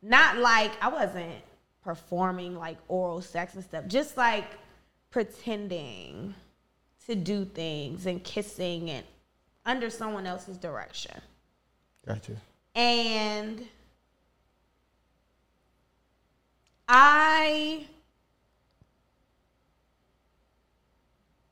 [0.06, 1.32] Not like I wasn't
[1.82, 4.44] performing like oral sex and stuff, just like
[5.10, 6.34] pretending
[7.06, 9.06] to do things and kissing and
[9.64, 11.22] under someone else's direction.
[12.06, 12.32] Gotcha.
[12.74, 13.66] And
[16.86, 17.86] I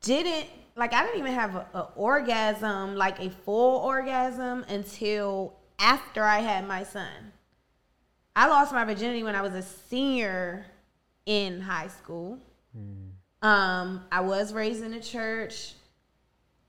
[0.01, 6.41] didn't like I didn't even have an orgasm, like a full orgasm until after I
[6.41, 7.32] had my son.
[8.35, 10.65] I lost my virginity when I was a senior
[11.25, 12.39] in high school.
[13.41, 15.73] Um, I was raised in a church.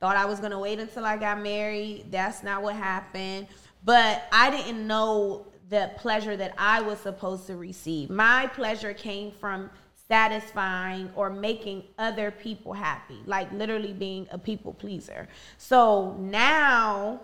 [0.00, 2.06] Thought I was gonna wait until I got married.
[2.10, 3.46] That's not what happened.
[3.84, 8.10] But I didn't know the pleasure that I was supposed to receive.
[8.10, 9.70] My pleasure came from
[10.08, 15.28] satisfying or making other people happy, like literally being a people pleaser.
[15.56, 17.20] So now,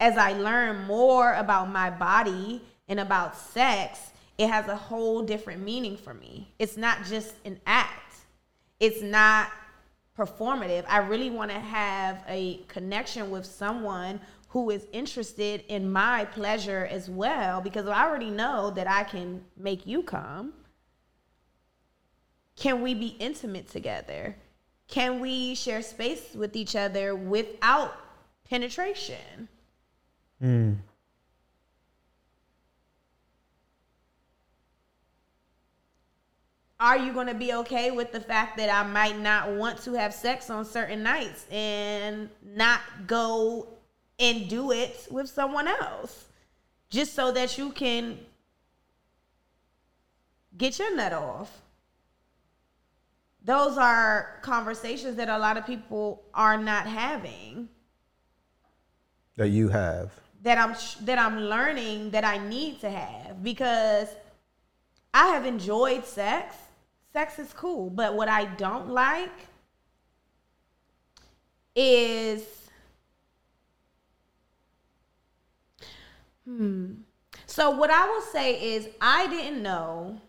[0.00, 5.62] as I learn more about my body and about sex, it has a whole different
[5.62, 6.52] meaning for me.
[6.58, 8.16] It's not just an act,
[8.80, 9.50] it's not
[10.16, 10.84] performative.
[10.88, 16.88] I really want to have a connection with someone who is interested in my pleasure
[16.90, 20.54] as well because I already know that I can make you come.
[22.56, 24.34] Can we be intimate together?
[24.88, 27.94] Can we share space with each other without
[28.48, 29.48] penetration?
[30.40, 30.74] Hmm.
[36.80, 39.94] Are you going to be okay with the fact that I might not want to
[39.94, 43.66] have sex on certain nights and not go
[44.20, 46.26] and do it with someone else
[46.88, 48.18] just so that you can
[50.56, 51.62] get your nut off?
[53.44, 57.68] Those are conversations that a lot of people are not having
[59.36, 60.12] That you have.
[60.42, 60.76] that I'm
[61.06, 64.08] that I'm learning that I need to have because
[65.12, 66.54] I have enjoyed sex.
[67.18, 69.32] Sex is cool, but what I don't like
[71.74, 72.44] is
[76.44, 76.92] hmm.
[77.44, 80.20] So what I will say is I didn't know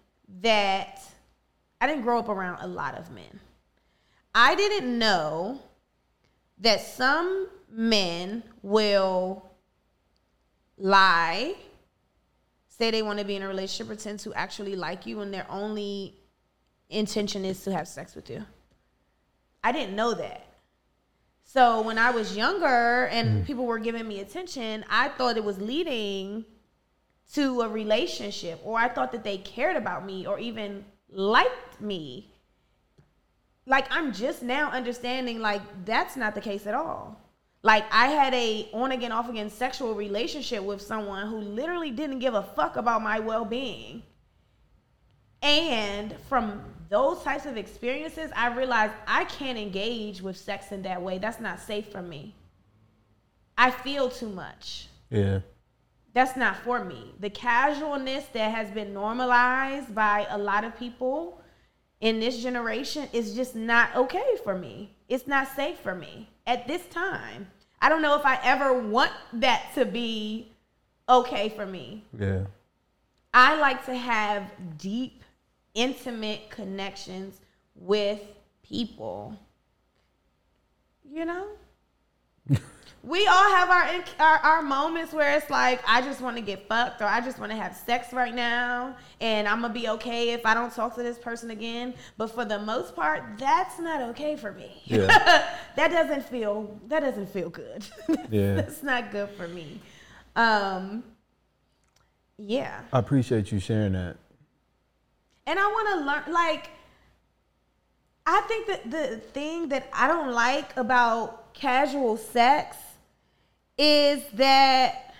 [0.41, 0.99] that
[1.79, 3.39] I didn't grow up around a lot of men.
[4.33, 5.61] I didn't know
[6.57, 9.47] that some men will
[10.75, 11.53] lie,
[12.67, 15.45] say they want to be in a relationship, pretend to actually like you, and their
[15.51, 16.18] only
[16.89, 18.43] intention is to have sex with you.
[19.63, 20.45] I didn't know that.
[21.43, 23.45] So when I was younger and mm.
[23.45, 26.45] people were giving me attention, I thought it was leading
[27.33, 32.31] to a relationship, or I thought that they cared about me or even liked me.
[33.65, 37.19] Like I'm just now understanding like that's not the case at all.
[37.61, 42.19] Like I had a on again off again sexual relationship with someone who literally didn't
[42.19, 44.03] give a fuck about my well-being.
[45.41, 51.01] And from those types of experiences, I realized I can't engage with sex in that
[51.01, 51.17] way.
[51.19, 52.33] That's not safe for me.
[53.57, 55.41] I feel too much Yeah.
[56.13, 57.13] that's not for me.
[57.19, 61.41] The casualness that has been normalized by a lot of people
[61.99, 64.95] in this generation is just not okay for me.
[65.09, 67.47] It's not safe for me at this time.
[67.81, 70.51] I don't know if I ever want that to be
[71.09, 72.05] okay for me.
[72.17, 72.45] Yeah.
[73.33, 75.23] I like to have deep,
[75.79, 77.39] intimate connections
[77.73, 78.19] with
[78.61, 79.39] people.
[81.09, 81.47] You know?
[83.03, 86.67] we all have our, our our moments where it's like I just want to get
[86.67, 90.31] fucked or I just want to have sex right now and I'm to be okay
[90.31, 94.01] if I don't talk to this person again, but for the most part that's not
[94.09, 94.81] okay for me.
[94.85, 95.07] Yeah.
[95.75, 97.85] that doesn't feel that doesn't feel good.
[98.29, 98.55] Yeah.
[98.55, 99.79] that's not good for me.
[100.35, 101.03] Um
[102.37, 102.81] yeah.
[102.91, 104.17] I appreciate you sharing that.
[105.49, 106.69] And I want to learn, like,
[108.23, 112.77] I think that the thing that I don't like about casual sex
[113.75, 115.15] is that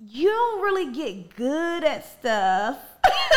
[0.00, 2.76] you don't really get good at stuff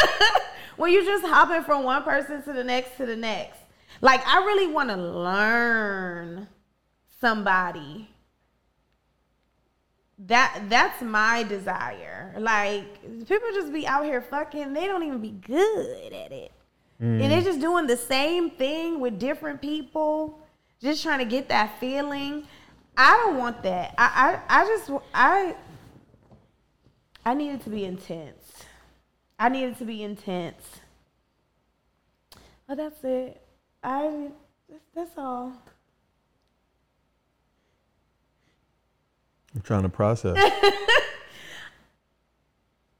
[0.78, 3.60] when you're just hopping from one person to the next to the next.
[4.02, 6.48] Like, I really want to learn
[7.22, 8.10] somebody
[10.26, 12.34] that that's my desire.
[12.38, 16.52] Like people just be out here fucking, they don't even be good at it.
[17.00, 17.44] And they're mm.
[17.44, 20.40] just doing the same thing with different people,
[20.82, 22.48] just trying to get that feeling.
[22.98, 23.94] I don't want that.
[24.00, 25.56] I I, I just I
[27.24, 28.64] I need it to be intense.
[29.38, 30.66] I need it to be intense.
[32.68, 33.40] But that's it.
[33.84, 34.30] I
[34.96, 35.54] that's all.
[39.56, 40.38] I'm trying to process.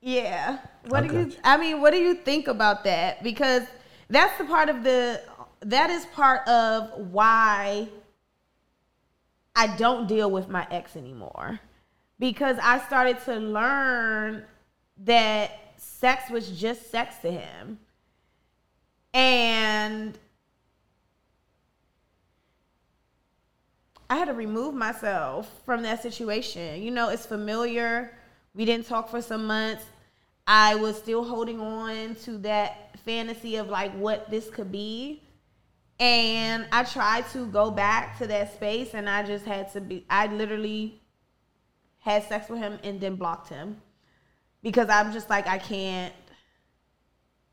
[0.08, 0.60] Yeah.
[0.88, 1.34] What I do you you.
[1.44, 3.22] I mean, what do you think about that?
[3.24, 3.64] Because
[4.10, 5.22] that's the part of the
[5.62, 7.90] that is part of why
[9.54, 11.60] I don't deal with my ex anymore.
[12.20, 14.46] Because I started to learn
[15.04, 17.78] that sex was just sex to him.
[19.14, 20.18] And
[24.10, 26.82] I had to remove myself from that situation.
[26.82, 28.14] You know, it's familiar.
[28.54, 29.84] We didn't talk for some months.
[30.48, 35.22] I was still holding on to that fantasy of like what this could be.
[36.00, 40.06] And I tried to go back to that space and I just had to be
[40.10, 41.02] I literally
[42.00, 43.82] had sex with him and then blocked him
[44.62, 46.14] because I'm just like I can't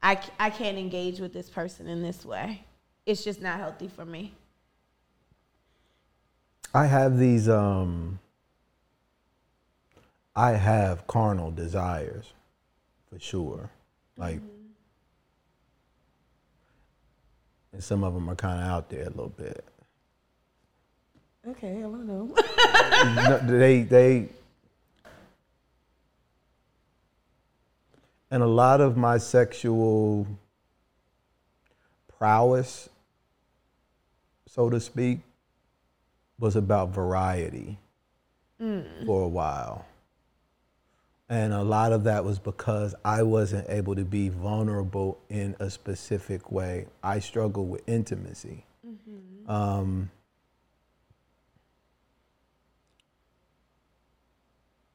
[0.03, 2.65] I, I can't engage with this person in this way.
[3.07, 4.35] It's just not healthy for me.
[6.75, 8.19] I have these um
[10.35, 12.33] I have carnal desires
[13.09, 13.71] for sure.
[14.17, 14.41] Like
[17.73, 19.65] and some of them are kind of out there a little bit.
[21.47, 22.35] Okay, I don't know.
[23.29, 24.29] No, they they
[28.33, 30.27] and a lot of my sexual
[32.19, 32.89] prowess
[34.49, 35.21] so to speak
[36.39, 37.79] was about variety
[39.07, 39.87] for a while
[41.29, 45.71] and a lot of that was because I wasn't able to be vulnerable in a
[45.71, 46.87] specific way.
[47.03, 48.67] I struggle with intimacy.
[49.49, 50.11] Um,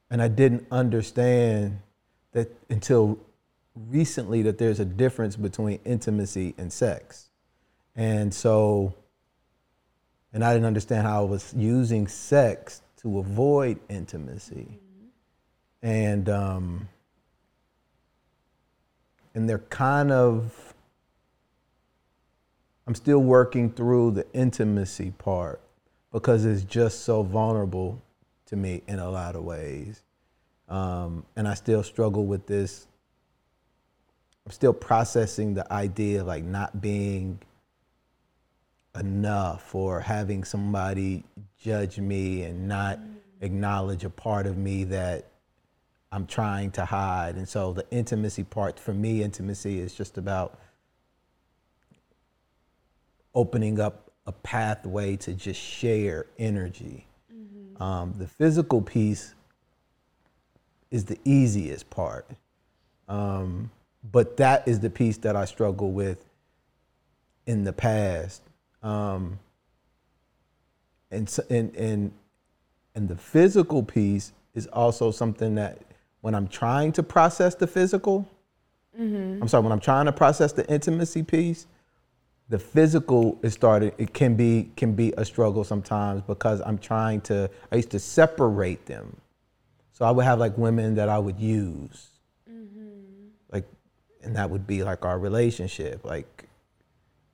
[0.08, 1.80] and I didn't understand
[2.32, 3.18] that until
[3.74, 7.28] recently that there's a difference between intimacy and sex.
[7.96, 8.94] And so,
[10.32, 14.78] and I didn't understand how I was using sex to avoid intimacy.
[15.82, 16.88] And, um,
[19.34, 20.74] and they're kind of,
[22.86, 25.60] I'm still working through the intimacy part
[26.12, 28.02] because it's just so vulnerable
[28.46, 30.02] to me in a lot of ways.
[30.68, 32.86] Um, and I still struggle with this.
[34.44, 37.40] I'm still processing the idea of like not being
[38.98, 41.24] enough or having somebody
[41.58, 42.98] judge me and not
[43.40, 45.26] acknowledge a part of me that
[46.12, 47.36] I'm trying to hide.
[47.36, 50.58] And so the intimacy part, for me, intimacy is just about
[53.34, 57.06] opening up a pathway to just share energy.
[57.78, 59.34] Um, the physical piece
[60.90, 62.26] is the easiest part.
[63.08, 63.70] Um,
[64.12, 66.24] but that is the piece that I struggle with
[67.46, 68.42] in the past.
[68.82, 69.38] Um,
[71.10, 72.12] and, and, and,
[72.94, 75.78] and the physical piece is also something that
[76.20, 78.28] when I'm trying to process the physical,
[79.42, 81.66] I'm sorry, when I'm trying to process the intimacy piece,
[82.48, 87.20] the physical is starting it can be can be a struggle sometimes because I'm trying
[87.22, 89.16] to I used to separate them.
[89.92, 92.08] So I would have like women that I would use.
[93.52, 93.66] Like
[94.24, 96.04] and that would be like our relationship.
[96.04, 96.48] Like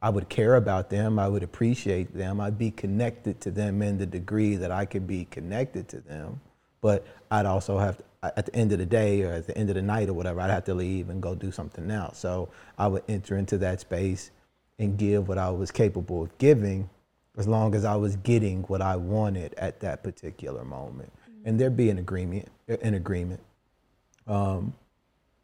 [0.03, 3.99] I would care about them, I would appreciate them, I'd be connected to them in
[3.99, 6.41] the degree that I could be connected to them.
[6.81, 9.71] But I'd also have to, at the end of the day or at the end
[9.71, 12.19] of the night or whatever, I'd have to leave and go do something else.
[12.19, 12.49] So
[12.79, 14.31] I would enter into that space
[14.79, 16.91] and give what I was capable of giving
[17.37, 21.13] as long as I was getting what I wanted at that particular moment.
[21.45, 23.41] And there'd be an agreement, an agreement
[24.27, 24.75] um,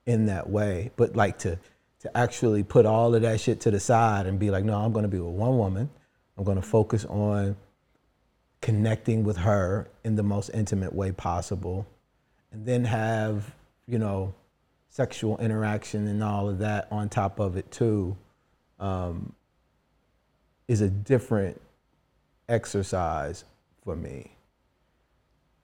[0.06, 0.90] in that way.
[0.96, 1.58] But like to
[2.02, 4.92] to actually put all of that shit to the side and be like, no, I'm
[4.92, 5.88] gonna be with one woman.
[6.36, 7.56] I'm gonna focus on
[8.60, 11.86] connecting with her in the most intimate way possible.
[12.50, 13.54] And then have,
[13.86, 14.34] you know,
[14.88, 18.16] sexual interaction and all of that on top of it too
[18.80, 19.32] um,
[20.66, 21.60] is a different
[22.48, 23.44] exercise
[23.84, 24.32] for me.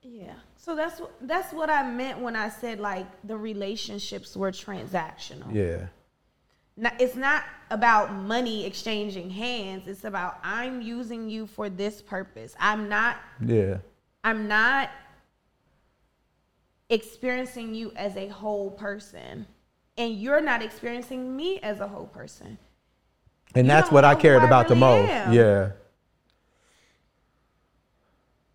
[0.01, 0.33] Yeah.
[0.55, 5.53] So that's that's what I meant when I said like the relationships were transactional.
[5.53, 5.87] Yeah.
[6.99, 9.87] It's not about money exchanging hands.
[9.87, 12.55] It's about I'm using you for this purpose.
[12.59, 13.77] I'm not Yeah.
[14.23, 14.89] I'm not
[16.89, 19.45] experiencing you as a whole person.
[19.97, 22.57] And you're not experiencing me as a whole person.
[23.55, 25.09] And You that's what I cared I about the most.
[25.09, 25.33] am.
[25.33, 25.71] Yeah.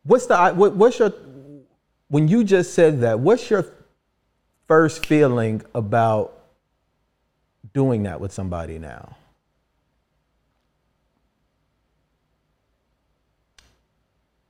[0.04, 1.12] What's the what, what's your
[2.08, 3.66] when you just said that, what's your
[4.68, 6.43] first feeling about
[7.72, 9.16] doing that with somebody now?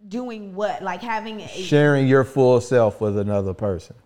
[0.07, 0.83] Doing what?
[0.83, 3.97] Like having a- sharing your full self with another person.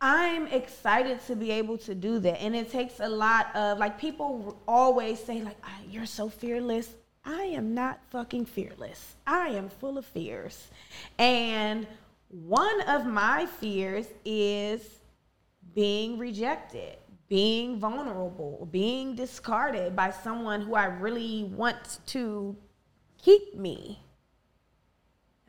[0.00, 2.40] I'm excited to be able to do that.
[2.40, 6.94] And it takes a lot of, like, people always say, like, oh, you're so fearless.
[7.24, 9.16] I am not fucking fearless.
[9.26, 10.68] I am full of fears.
[11.18, 11.86] And
[12.28, 14.82] one of my fears is
[15.74, 16.96] being rejected
[17.28, 22.56] being vulnerable, being discarded by someone who I really want to
[23.22, 24.02] keep me.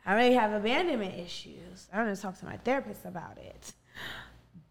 [0.04, 1.88] I may have abandonment issues.
[1.92, 3.72] I'm going to talk to my therapist about it.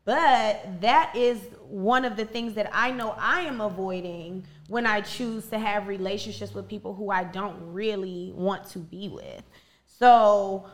[0.06, 5.02] But that is one of the things that I know I am avoiding when I
[5.02, 9.44] choose to have relationships with people who I don't really want to be with.
[9.86, 10.66] So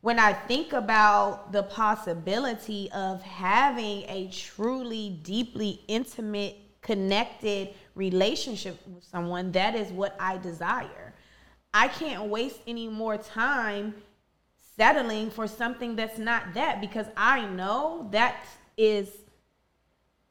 [0.00, 9.04] when I think about the possibility of having a truly deeply intimate, connected relationship with
[9.04, 11.14] someone, that is what I desire.
[11.74, 13.94] I can't waste any more time
[14.76, 18.36] settling for something that's not that because I know that
[18.76, 19.10] is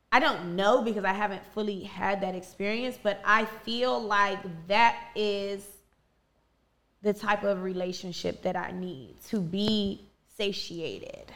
[0.09, 4.95] I don't know because I haven't fully had that experience, but I feel like that
[5.15, 5.65] is
[7.01, 10.01] the type of relationship that I need to be
[10.35, 11.31] satiated.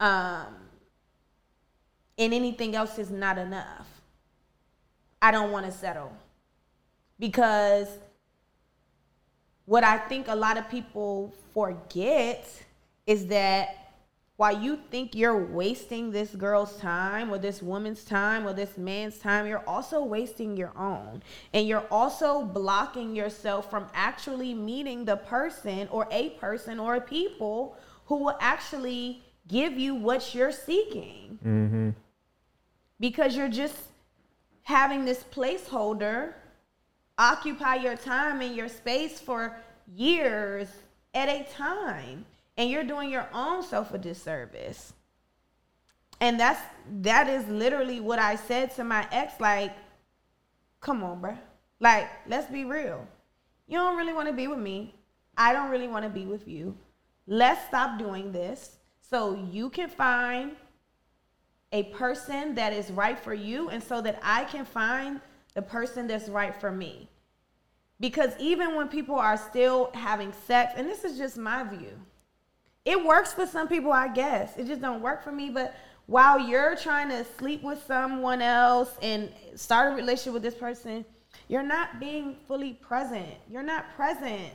[0.00, 0.54] Um,
[2.18, 3.88] and anything else is not enough.
[5.20, 6.12] I don't want to settle
[7.18, 7.88] because
[9.64, 12.46] what I think a lot of people forget
[13.06, 13.83] is that
[14.36, 19.18] while you think you're wasting this girl's time or this woman's time or this man's
[19.18, 21.22] time, you're also wasting your own.
[21.52, 27.00] And you're also blocking yourself from actually meeting the person or a person or a
[27.00, 31.38] people who will actually give you what you're seeking.
[31.44, 31.90] Mm-hmm.
[32.98, 33.76] Because you're just
[34.62, 36.32] having this placeholder
[37.18, 39.56] occupy your time and your space for
[39.94, 40.66] years
[41.12, 42.24] at a time
[42.56, 44.92] and you're doing your own self a disservice.
[46.20, 46.60] And that's
[47.02, 49.74] that is literally what i said to my ex like
[50.80, 51.38] come on bruh.
[51.80, 53.06] Like let's be real.
[53.66, 54.94] You don't really want to be with me.
[55.36, 56.76] I don't really want to be with you.
[57.26, 60.52] Let's stop doing this so you can find
[61.72, 65.20] a person that is right for you and so that I can find
[65.54, 67.08] the person that's right for me.
[68.00, 71.92] Because even when people are still having sex, and this is just my view,
[72.84, 74.56] it works for some people, I guess.
[74.56, 75.50] It just don't work for me.
[75.50, 75.74] But
[76.06, 81.04] while you're trying to sleep with someone else and start a relationship with this person,
[81.48, 83.34] you're not being fully present.
[83.50, 84.52] You're not present.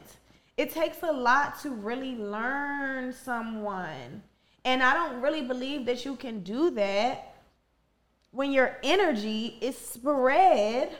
[0.57, 4.21] It takes a lot to really learn someone.
[4.65, 7.35] And I don't really believe that you can do that
[8.31, 10.95] when your energy is spread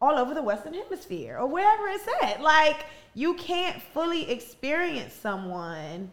[0.00, 2.40] all over the Western Hemisphere or wherever it's at.
[2.40, 6.10] Like, you can't fully experience someone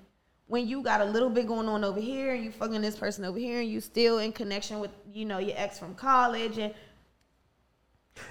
[0.51, 3.23] when you got a little bit going on over here and you fucking this person
[3.23, 6.73] over here and you still in connection with, you know, your ex from college and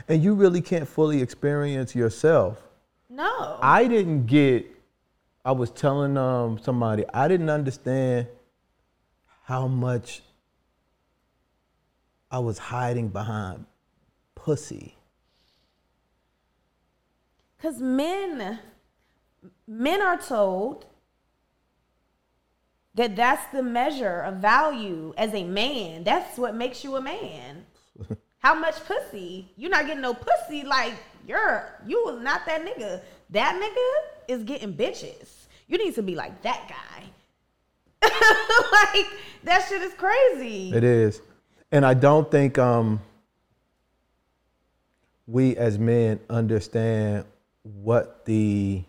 [0.07, 2.59] And you really can't fully experience yourself.
[3.09, 3.59] no.
[3.63, 4.67] I didn't get.
[5.47, 8.27] I was telling um somebody I didn't understand
[9.45, 10.21] how much
[12.31, 13.65] I was hiding behind
[14.35, 14.95] pussy.
[17.57, 18.59] Because men,
[19.67, 20.85] men are told
[22.95, 26.05] that that's the measure of value as a man.
[26.05, 27.65] That's what makes you a man.
[28.39, 29.49] How much pussy?
[29.57, 30.65] You're not getting no pussy.
[30.65, 30.95] Like
[31.27, 33.01] you're, you was not that nigga.
[33.31, 35.29] That nigga is getting bitches.
[35.69, 37.05] You need to be like that guy.
[38.03, 39.07] like
[39.45, 40.73] that shit is crazy.
[40.75, 41.21] It is.
[41.71, 43.01] And I don't think um,
[45.27, 47.25] we as men understand
[47.63, 48.83] what the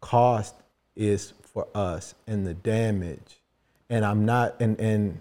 [0.00, 0.54] cost
[0.96, 3.40] is for us and the damage.
[3.88, 5.20] And I'm not, and, and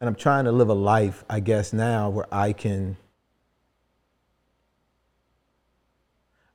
[0.00, 2.96] and I'm trying to live a life, I guess, now where I can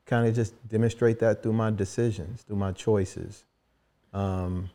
[0.06, 3.46] kind of just demonstrate that through my decisions, through my choices,
[4.14, 4.70] um,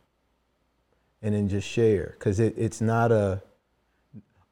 [1.21, 2.15] and then just share.
[2.19, 3.43] Because it, it's not a,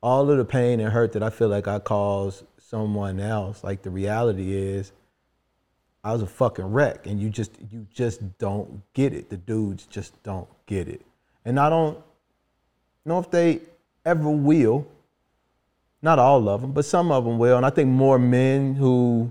[0.03, 3.83] all of the pain and hurt that I feel like I caused someone else, like
[3.83, 4.93] the reality is,
[6.05, 9.29] I was a fucking wreck, and you just you just don't get it.
[9.29, 11.05] The dudes just don't get it,
[11.45, 11.99] and I don't
[13.05, 13.61] know if they
[14.07, 14.87] ever will.
[16.01, 19.31] Not all of them, but some of them will, and I think more men who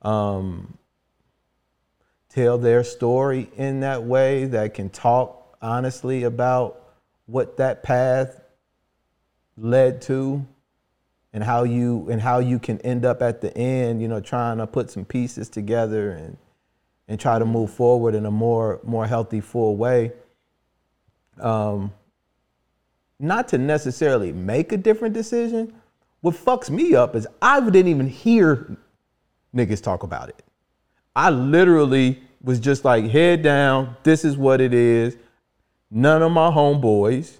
[0.00, 0.78] um,
[2.30, 6.80] tell their story in that way that can talk honestly about
[7.26, 8.40] what that path
[9.58, 10.46] led to
[11.32, 14.58] and how you and how you can end up at the end, you know, trying
[14.58, 16.36] to put some pieces together and
[17.08, 20.12] and try to move forward in a more more healthy, full way.
[21.38, 21.92] Um,
[23.18, 25.74] not to necessarily make a different decision.
[26.20, 28.76] What fucks me up is I didn't even hear
[29.54, 30.42] niggas talk about it.
[31.14, 33.96] I literally was just like head down.
[34.02, 35.16] This is what it is.
[35.90, 37.39] None of my homeboys.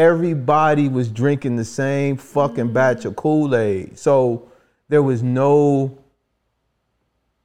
[0.00, 3.98] Everybody was drinking the same fucking batch of Kool Aid.
[3.98, 4.48] So
[4.88, 5.98] there was no,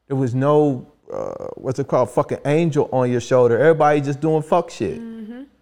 [0.07, 3.59] there was no, uh, what's it called, fucking angel on your shoulder.
[3.59, 5.01] Everybody just doing fuck shit.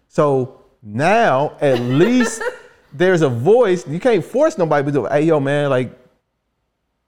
[0.06, 2.40] So now at least
[2.92, 3.84] there's a voice.
[3.88, 5.06] You can't force nobody to do.
[5.06, 5.98] Hey, yo, man, like,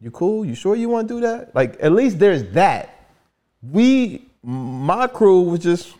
[0.00, 0.44] you cool?
[0.44, 1.54] You sure you want to do that?
[1.54, 3.06] Like, at least there's that.
[3.62, 5.94] We, my crew was just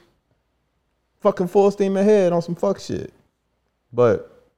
[1.21, 3.13] fucking full steam ahead on some fuck shit.
[3.93, 4.51] But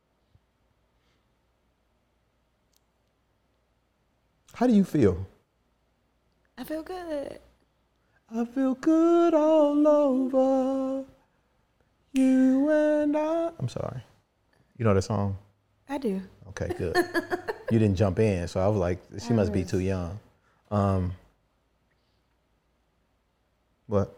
[4.54, 5.26] how do you feel?
[6.56, 7.38] I feel good.
[8.34, 11.04] I feel good all over
[12.12, 13.50] you and I.
[13.58, 14.02] I'm sorry.
[14.76, 15.38] You know the song?
[15.88, 16.20] I do.
[16.48, 16.96] Okay, good.
[17.70, 20.18] you didn't jump in, so I was like, she must be too young.
[20.70, 21.12] Um,
[23.86, 24.17] what?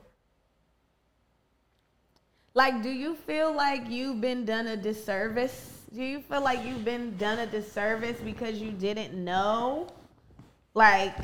[2.54, 5.78] Like, do you feel like you've been done a disservice?
[5.94, 9.88] Do you feel like you've been done a disservice because you didn't know,
[10.74, 11.16] like,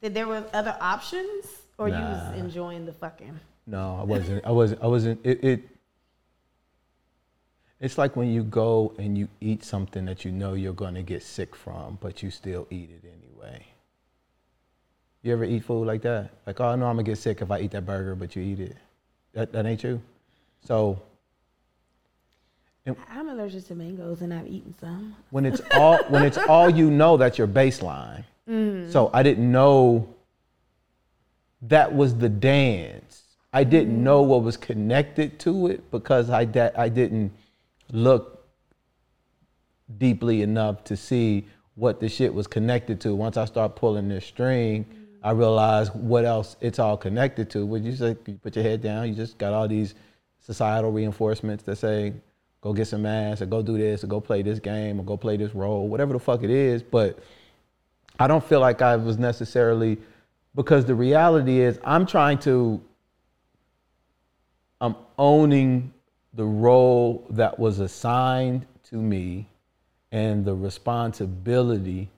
[0.00, 1.46] that there were other options,
[1.78, 3.38] or you was enjoying the fucking?
[3.66, 4.44] No, I wasn't.
[4.44, 4.82] I wasn't.
[4.82, 5.20] I wasn't.
[5.24, 5.68] It, it.
[7.80, 11.02] It's like when you go and you eat something that you know you're going to
[11.02, 13.66] get sick from, but you still eat it anyway.
[15.22, 16.30] You ever eat food like that?
[16.46, 18.42] Like, oh, I know I'm gonna get sick if I eat that burger, but you
[18.42, 18.76] eat it.
[19.32, 20.00] That that ain't you.
[20.64, 21.00] So
[22.86, 25.16] I'm allergic to mangoes, and I've eaten some.
[25.30, 28.24] when it's all when it's all you know, that's your baseline.
[28.48, 28.92] Mm.
[28.92, 30.14] So I didn't know
[31.62, 33.22] that was the dance.
[33.54, 34.02] I didn't mm.
[34.02, 37.32] know what was connected to it because I da- I didn't
[37.90, 38.46] look
[39.96, 41.46] deeply enough to see
[41.76, 43.14] what the shit was connected to.
[43.14, 45.06] Once I start pulling this string, mm.
[45.22, 47.64] I realized what else it's all connected to.
[47.64, 49.08] Would you like, you put your head down?
[49.08, 49.94] You just got all these
[50.44, 52.12] societal reinforcements that say,
[52.60, 55.16] go get some ass, or go do this, or go play this game, or go
[55.16, 56.82] play this role, whatever the fuck it is.
[56.82, 57.18] But
[58.18, 59.98] I don't feel like I was necessarily
[60.54, 62.80] because the reality is I'm trying to
[64.80, 65.92] I'm owning
[66.34, 69.48] the role that was assigned to me
[70.12, 72.10] and the responsibility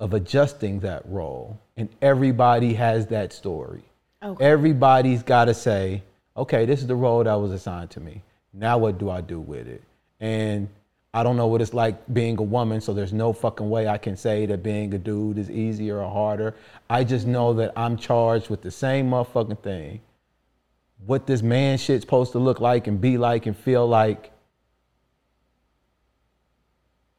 [0.00, 1.60] of adjusting that role.
[1.76, 3.84] And everybody has that story.
[4.22, 4.44] Okay.
[4.44, 6.02] Everybody's got to say,
[6.36, 8.22] okay, this is the role that was assigned to me.
[8.52, 9.82] Now what do I do with it?
[10.20, 10.68] And
[11.14, 13.98] I don't know what it's like being a woman, so there's no fucking way I
[13.98, 16.54] can say that being a dude is easier or harder.
[16.88, 20.00] I just know that I'm charged with the same motherfucking thing.
[21.04, 24.30] What this man shit's supposed to look like and be like and feel like.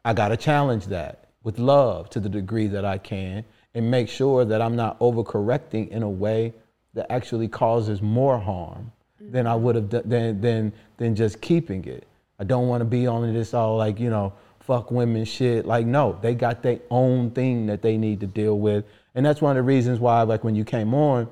[0.06, 3.46] I gotta challenge that with love to the degree that I can
[3.76, 6.54] and make sure that I'm not overcorrecting in a way
[6.94, 8.92] that actually causes more harm
[9.30, 12.08] than I would have done than than than just keeping it.
[12.40, 15.66] I don't want to be on this all like, you know, fuck women shit.
[15.66, 18.86] Like, no, they got their own thing that they need to deal with.
[19.16, 21.30] And that's one of the reasons why, like when you came on,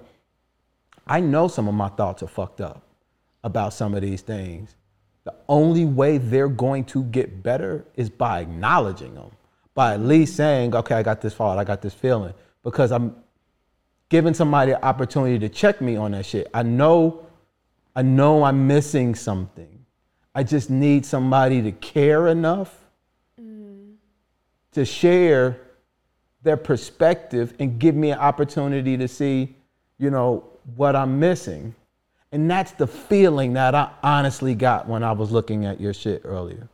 [1.07, 2.83] I know some of my thoughts are fucked up
[3.43, 4.75] about some of these things.
[5.23, 9.31] The only way they're going to get better is by acknowledging them,
[9.73, 13.15] by at least saying, okay, I got this fault, I got this feeling, because I'm
[14.09, 16.47] giving somebody an opportunity to check me on that shit.
[16.53, 17.25] I know,
[17.95, 19.85] I know I'm missing something.
[20.33, 22.77] I just need somebody to care enough
[24.73, 25.59] to share
[26.43, 29.55] their perspective and give me an opportunity to see,
[29.97, 30.43] you know,
[30.75, 31.75] what I'm missing.
[32.31, 36.21] And that's the feeling that I honestly got when I was looking at your shit
[36.23, 36.69] earlier.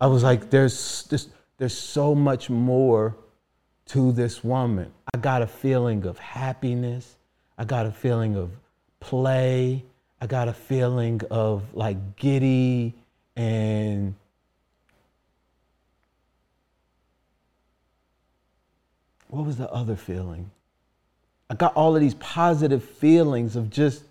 [0.00, 1.28] I was like, there's this,
[1.58, 3.16] there's so much more
[3.86, 4.92] to this woman.
[5.14, 7.16] I got a feeling of happiness.
[7.56, 8.50] I got a feeling of
[8.98, 9.84] play.
[10.20, 12.94] I got a feeling of like giddy
[13.36, 14.14] and
[19.28, 20.50] what was the other feeling?
[21.48, 24.02] I got all of these positive feelings of just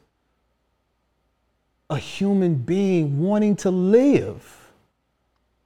[1.90, 4.72] a human being wanting to live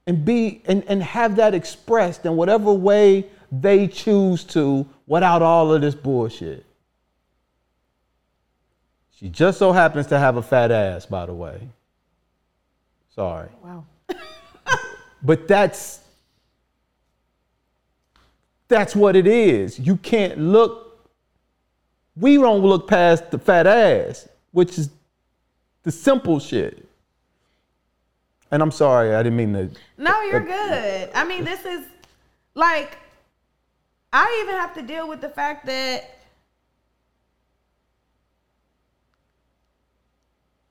[0.06, 5.72] and be and, and have that expressed in whatever way they choose to without all
[5.72, 6.64] of this bullshit.
[9.18, 11.68] She just so happens to have a fat ass, by the way.
[13.14, 13.48] Sorry.
[13.62, 13.84] Wow.
[15.22, 16.00] but that's
[18.68, 19.78] that's what it is.
[19.78, 21.10] You can't look.
[22.16, 24.90] We don't look past the fat ass, which is
[25.82, 26.88] the simple shit.
[28.50, 29.70] And I'm sorry, I didn't mean to.
[29.98, 31.10] No, you're good.
[31.14, 31.86] I mean, this is
[32.54, 32.98] like
[34.12, 36.18] I even have to deal with the fact that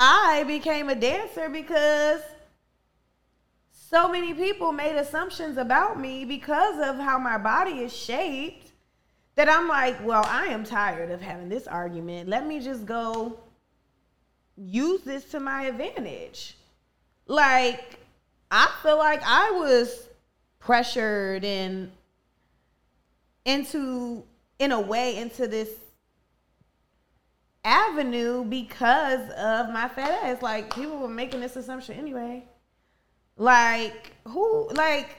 [0.06, 2.20] I became a dancer because
[3.72, 8.72] so many people made assumptions about me because of how my body is shaped
[9.36, 12.28] that I'm like, well, I am tired of having this argument.
[12.28, 13.40] Let me just go
[14.58, 16.58] use this to my advantage.
[17.26, 17.98] Like,
[18.52, 20.10] I feel like I was
[20.60, 21.90] pressured and
[23.46, 24.26] into,
[24.60, 25.70] in a way, into this
[27.64, 30.42] avenue because of my fat ass.
[30.42, 32.46] Like, people were making this assumption anyway.
[33.38, 35.18] Like, who, like,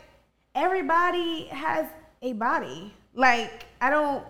[0.55, 1.87] everybody has
[2.23, 2.93] a body.
[3.15, 4.25] Like, I don't,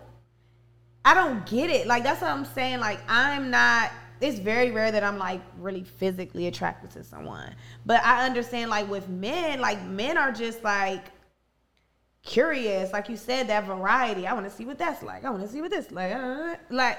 [1.05, 1.87] I don't get it.
[1.87, 2.81] Like, that's what I'm saying.
[2.81, 7.55] Like, I'm not, it's very rare that I'm like really physically attracted to someone.
[7.85, 11.05] But I understand, like, with men, like, men are just like,
[12.25, 15.43] curious like you said that variety i want to see what that's like i want
[15.43, 16.97] to see what this like uh, like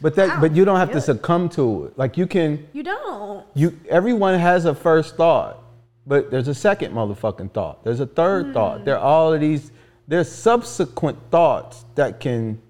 [0.00, 1.98] But that, but you don't have to succumb to it.
[1.98, 3.78] Like you can, you don't you.
[3.88, 5.62] Everyone has a first thought,
[6.06, 7.82] but there's a second motherfucking thought.
[7.82, 8.52] There's a third hmm.
[8.52, 8.84] thought.
[8.84, 9.72] There are all of these.
[10.08, 12.60] There's subsequent thoughts that can,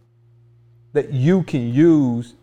[0.92, 2.34] that you can use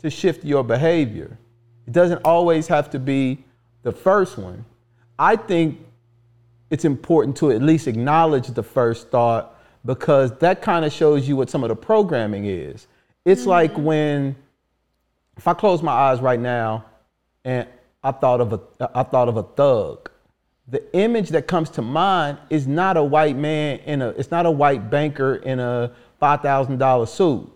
[0.00, 1.38] to shift your behavior.
[1.86, 3.44] It doesn't always have to be
[3.82, 4.64] the first one.
[5.18, 5.80] I think
[6.70, 11.36] it's important to at least acknowledge the first thought because that kind of shows you
[11.36, 12.86] what some of the programming is.
[13.28, 13.50] It's mm-hmm.
[13.50, 14.36] like when
[15.36, 16.86] if I close my eyes right now
[17.44, 17.68] and
[18.02, 20.10] I thought of a I thought of a thug,
[20.66, 24.46] the image that comes to mind is not a white man in a it's not
[24.46, 27.46] a white banker in a five thousand dollar suit,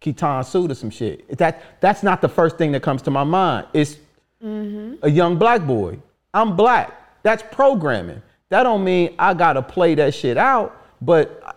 [0.00, 1.38] Kiton suit or some shit.
[1.38, 3.68] That that's not the first thing that comes to my mind.
[3.72, 3.98] It's
[4.42, 4.96] mm-hmm.
[5.02, 5.98] a young black boy.
[6.34, 7.22] I'm black.
[7.22, 8.20] That's programming.
[8.48, 11.56] That don't mean I gotta play that shit out, but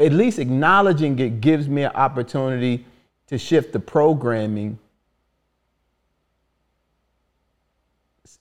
[0.00, 2.84] at least acknowledging it gives me an opportunity
[3.32, 4.78] to shift the programming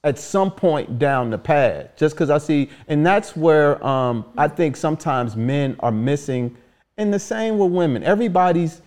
[0.04, 1.96] at some point down the path.
[1.96, 6.58] Just because I see, and that's where um, I think sometimes men are missing,
[6.98, 8.04] and the same with women.
[8.04, 8.82] Everybody's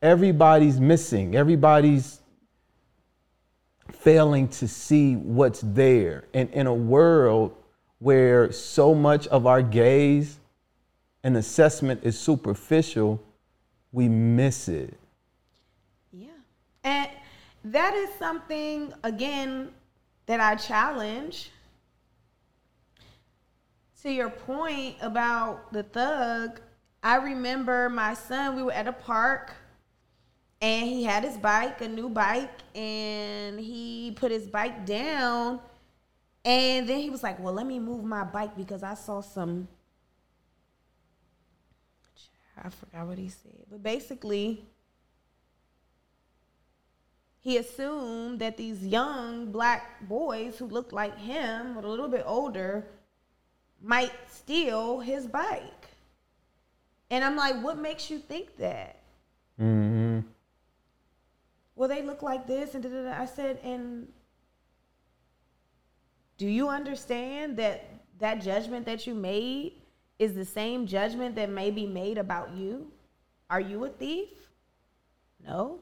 [0.00, 1.36] everybody's missing.
[1.36, 2.20] Everybody's
[3.92, 6.24] failing to see what's there.
[6.32, 7.54] And in a world
[7.98, 10.38] where so much of our gaze
[11.22, 13.22] and assessment is superficial,
[13.92, 14.98] we miss it.
[16.84, 17.08] And
[17.64, 19.70] that is something, again,
[20.26, 21.50] that I challenge.
[24.02, 26.60] To your point about the thug,
[27.02, 29.54] I remember my son, we were at a park
[30.60, 35.60] and he had his bike, a new bike, and he put his bike down.
[36.44, 39.68] And then he was like, Well, let me move my bike because I saw some.
[42.56, 43.66] I forgot what he said.
[43.70, 44.64] But basically,
[47.44, 52.22] he assumed that these young black boys who looked like him, but a little bit
[52.24, 52.86] older,
[53.82, 55.90] might steal his bike.
[57.10, 58.96] And I'm like, what makes you think that?
[59.58, 60.20] hmm
[61.76, 63.20] Well, they look like this, and da, da, da.
[63.20, 64.08] I said, and
[66.38, 67.84] do you understand that
[68.20, 69.82] that judgment that you made
[70.18, 72.90] is the same judgment that may be made about you?
[73.50, 74.30] Are you a thief?
[75.46, 75.80] No.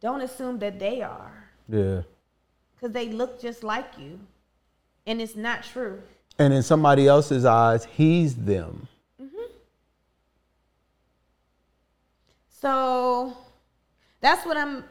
[0.00, 2.02] Don't assume that they are Yeah.
[2.74, 4.20] because they look just like you.
[5.06, 6.02] And it's not true.
[6.38, 8.88] And in somebody else's eyes, he's them.
[9.22, 9.52] Mm-hmm.
[12.50, 13.36] So
[14.20, 14.84] that's what I'm.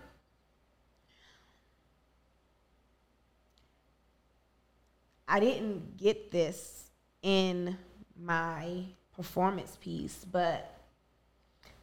[5.27, 6.89] I didn't get this
[7.21, 7.77] in
[8.19, 10.74] my performance piece, but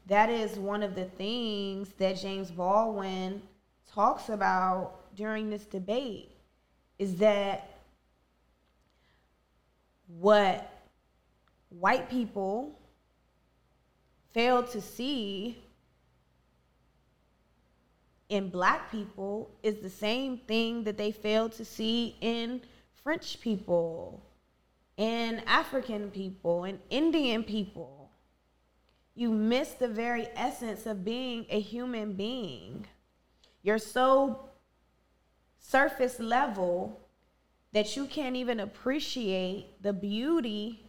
[0.07, 3.43] that is one of the things that James Baldwin
[3.95, 6.31] talks about during this debate
[6.99, 7.69] is that
[10.19, 10.71] what
[11.69, 12.79] white people
[14.33, 15.63] fail to see
[18.29, 22.61] in black people is the same thing that they fail to see in
[23.03, 24.23] French people,
[24.97, 28.02] in African people, in Indian people.
[29.15, 32.87] You miss the very essence of being a human being.
[33.63, 34.49] You're so
[35.59, 37.01] surface level
[37.73, 40.87] that you can't even appreciate the beauty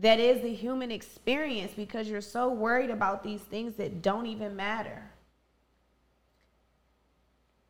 [0.00, 4.56] that is the human experience because you're so worried about these things that don't even
[4.56, 5.10] matter.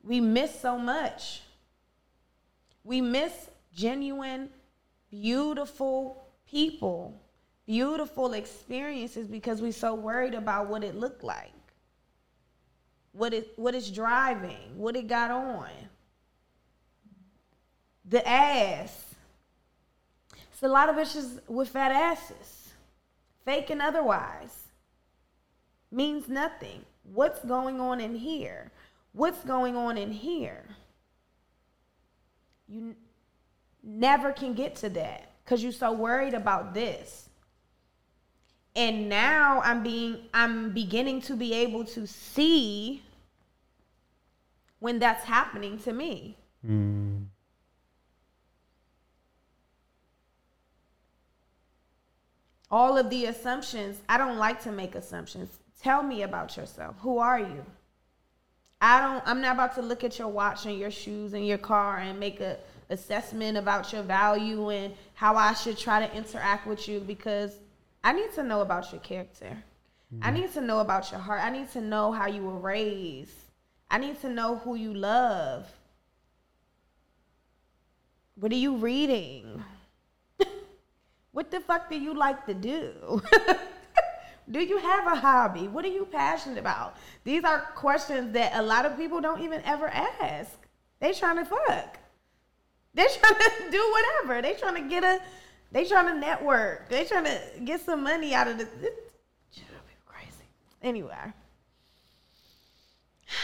[0.03, 1.43] We miss so much.
[2.85, 4.51] We miss genuine,
[5.11, 7.20] beautiful people,
[7.71, 11.53] beautiful experiences because we're so worried about what it looked like,
[13.13, 15.71] what it what it's driving, what it got on,
[18.05, 19.15] the ass.
[20.53, 22.73] It's a lot of bitches with fat asses,
[23.45, 24.65] fake and otherwise.
[25.93, 26.85] Means nothing.
[27.05, 28.73] What's going on in here?
[29.13, 30.65] What's going on in here?
[32.67, 32.97] You
[33.85, 37.30] never can get to that because you're so worried about this.
[38.77, 43.03] And now I'm being I'm beginning to be able to see
[44.79, 46.37] when that's happening to me.
[46.67, 47.27] Mm.
[52.71, 55.59] All of the assumptions, I don't like to make assumptions.
[55.83, 56.95] Tell me about yourself.
[57.01, 57.65] Who are you?
[58.81, 61.59] I don't I'm not about to look at your watch and your shoes and your
[61.59, 66.67] car and make a assessment about your value and how I should try to interact
[66.67, 67.59] with you because
[68.03, 69.63] I need to know about your character.
[70.15, 70.25] Mm-hmm.
[70.25, 71.43] I need to know about your heart.
[71.43, 73.37] I need to know how you were raised.
[73.91, 75.67] I need to know who you love.
[78.37, 79.63] What are you reading?
[81.33, 83.23] what the fuck do you like to do?
[84.51, 85.69] Do you have a hobby?
[85.69, 86.97] What are you passionate about?
[87.23, 90.59] These are questions that a lot of people don't even ever ask.
[90.99, 91.99] They trying to fuck.
[92.93, 94.43] They trying to do whatever.
[94.43, 95.21] They trying to get a.
[95.73, 96.89] They trying to network.
[96.89, 98.69] They trying to get some money out of this.
[98.81, 98.93] this
[100.05, 100.33] crazy.
[100.83, 101.15] Anyway,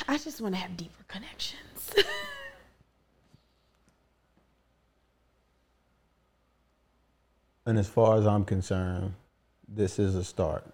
[0.08, 1.94] I just want to have deeper connections.
[7.66, 9.14] and as far as I'm concerned,
[9.68, 10.64] this is a start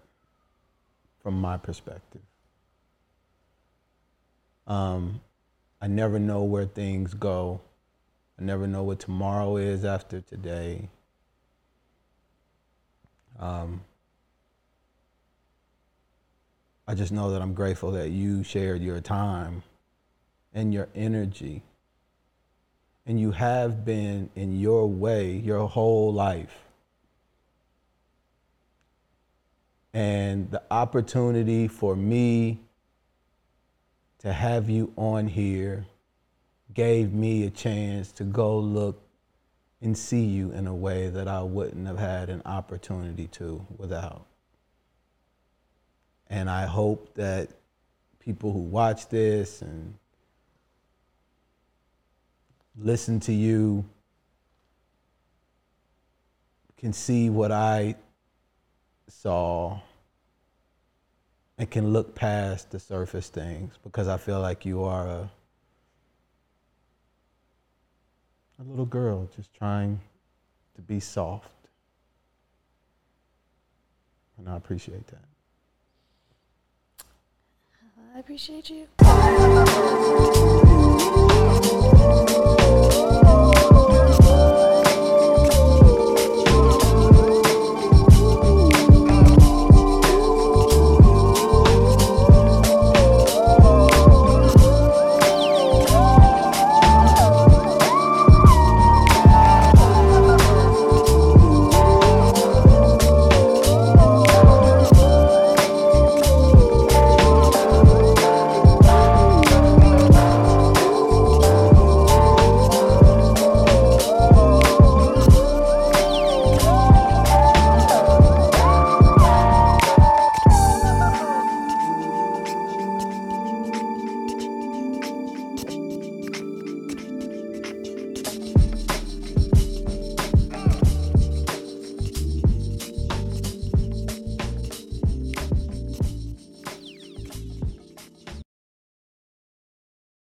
[1.21, 2.21] from my perspective.
[4.65, 5.21] Um,
[5.81, 7.61] I never know where things go.
[8.39, 10.89] I never know what tomorrow is after today.
[13.39, 13.81] Um,
[16.87, 19.63] I just know that I'm grateful that you shared your time
[20.53, 21.63] and your energy.
[23.05, 26.63] And you have been in your way your whole life.
[29.93, 32.59] and the opportunity for me
[34.19, 35.85] to have you on here
[36.73, 39.02] gave me a chance to go look
[39.83, 44.25] and see you in a way that I wouldn't have had an opportunity to without.
[46.29, 47.49] And I hope that
[48.19, 49.95] people who watch this and
[52.77, 53.83] listen to you
[56.77, 57.95] can see what I
[59.09, 59.81] saw
[61.57, 65.31] and can look past the surface things because I feel like you are a,
[68.59, 69.99] a little girl just trying
[70.75, 71.49] to be soft.
[74.37, 75.23] And I appreciate that.
[78.15, 78.87] I appreciate you.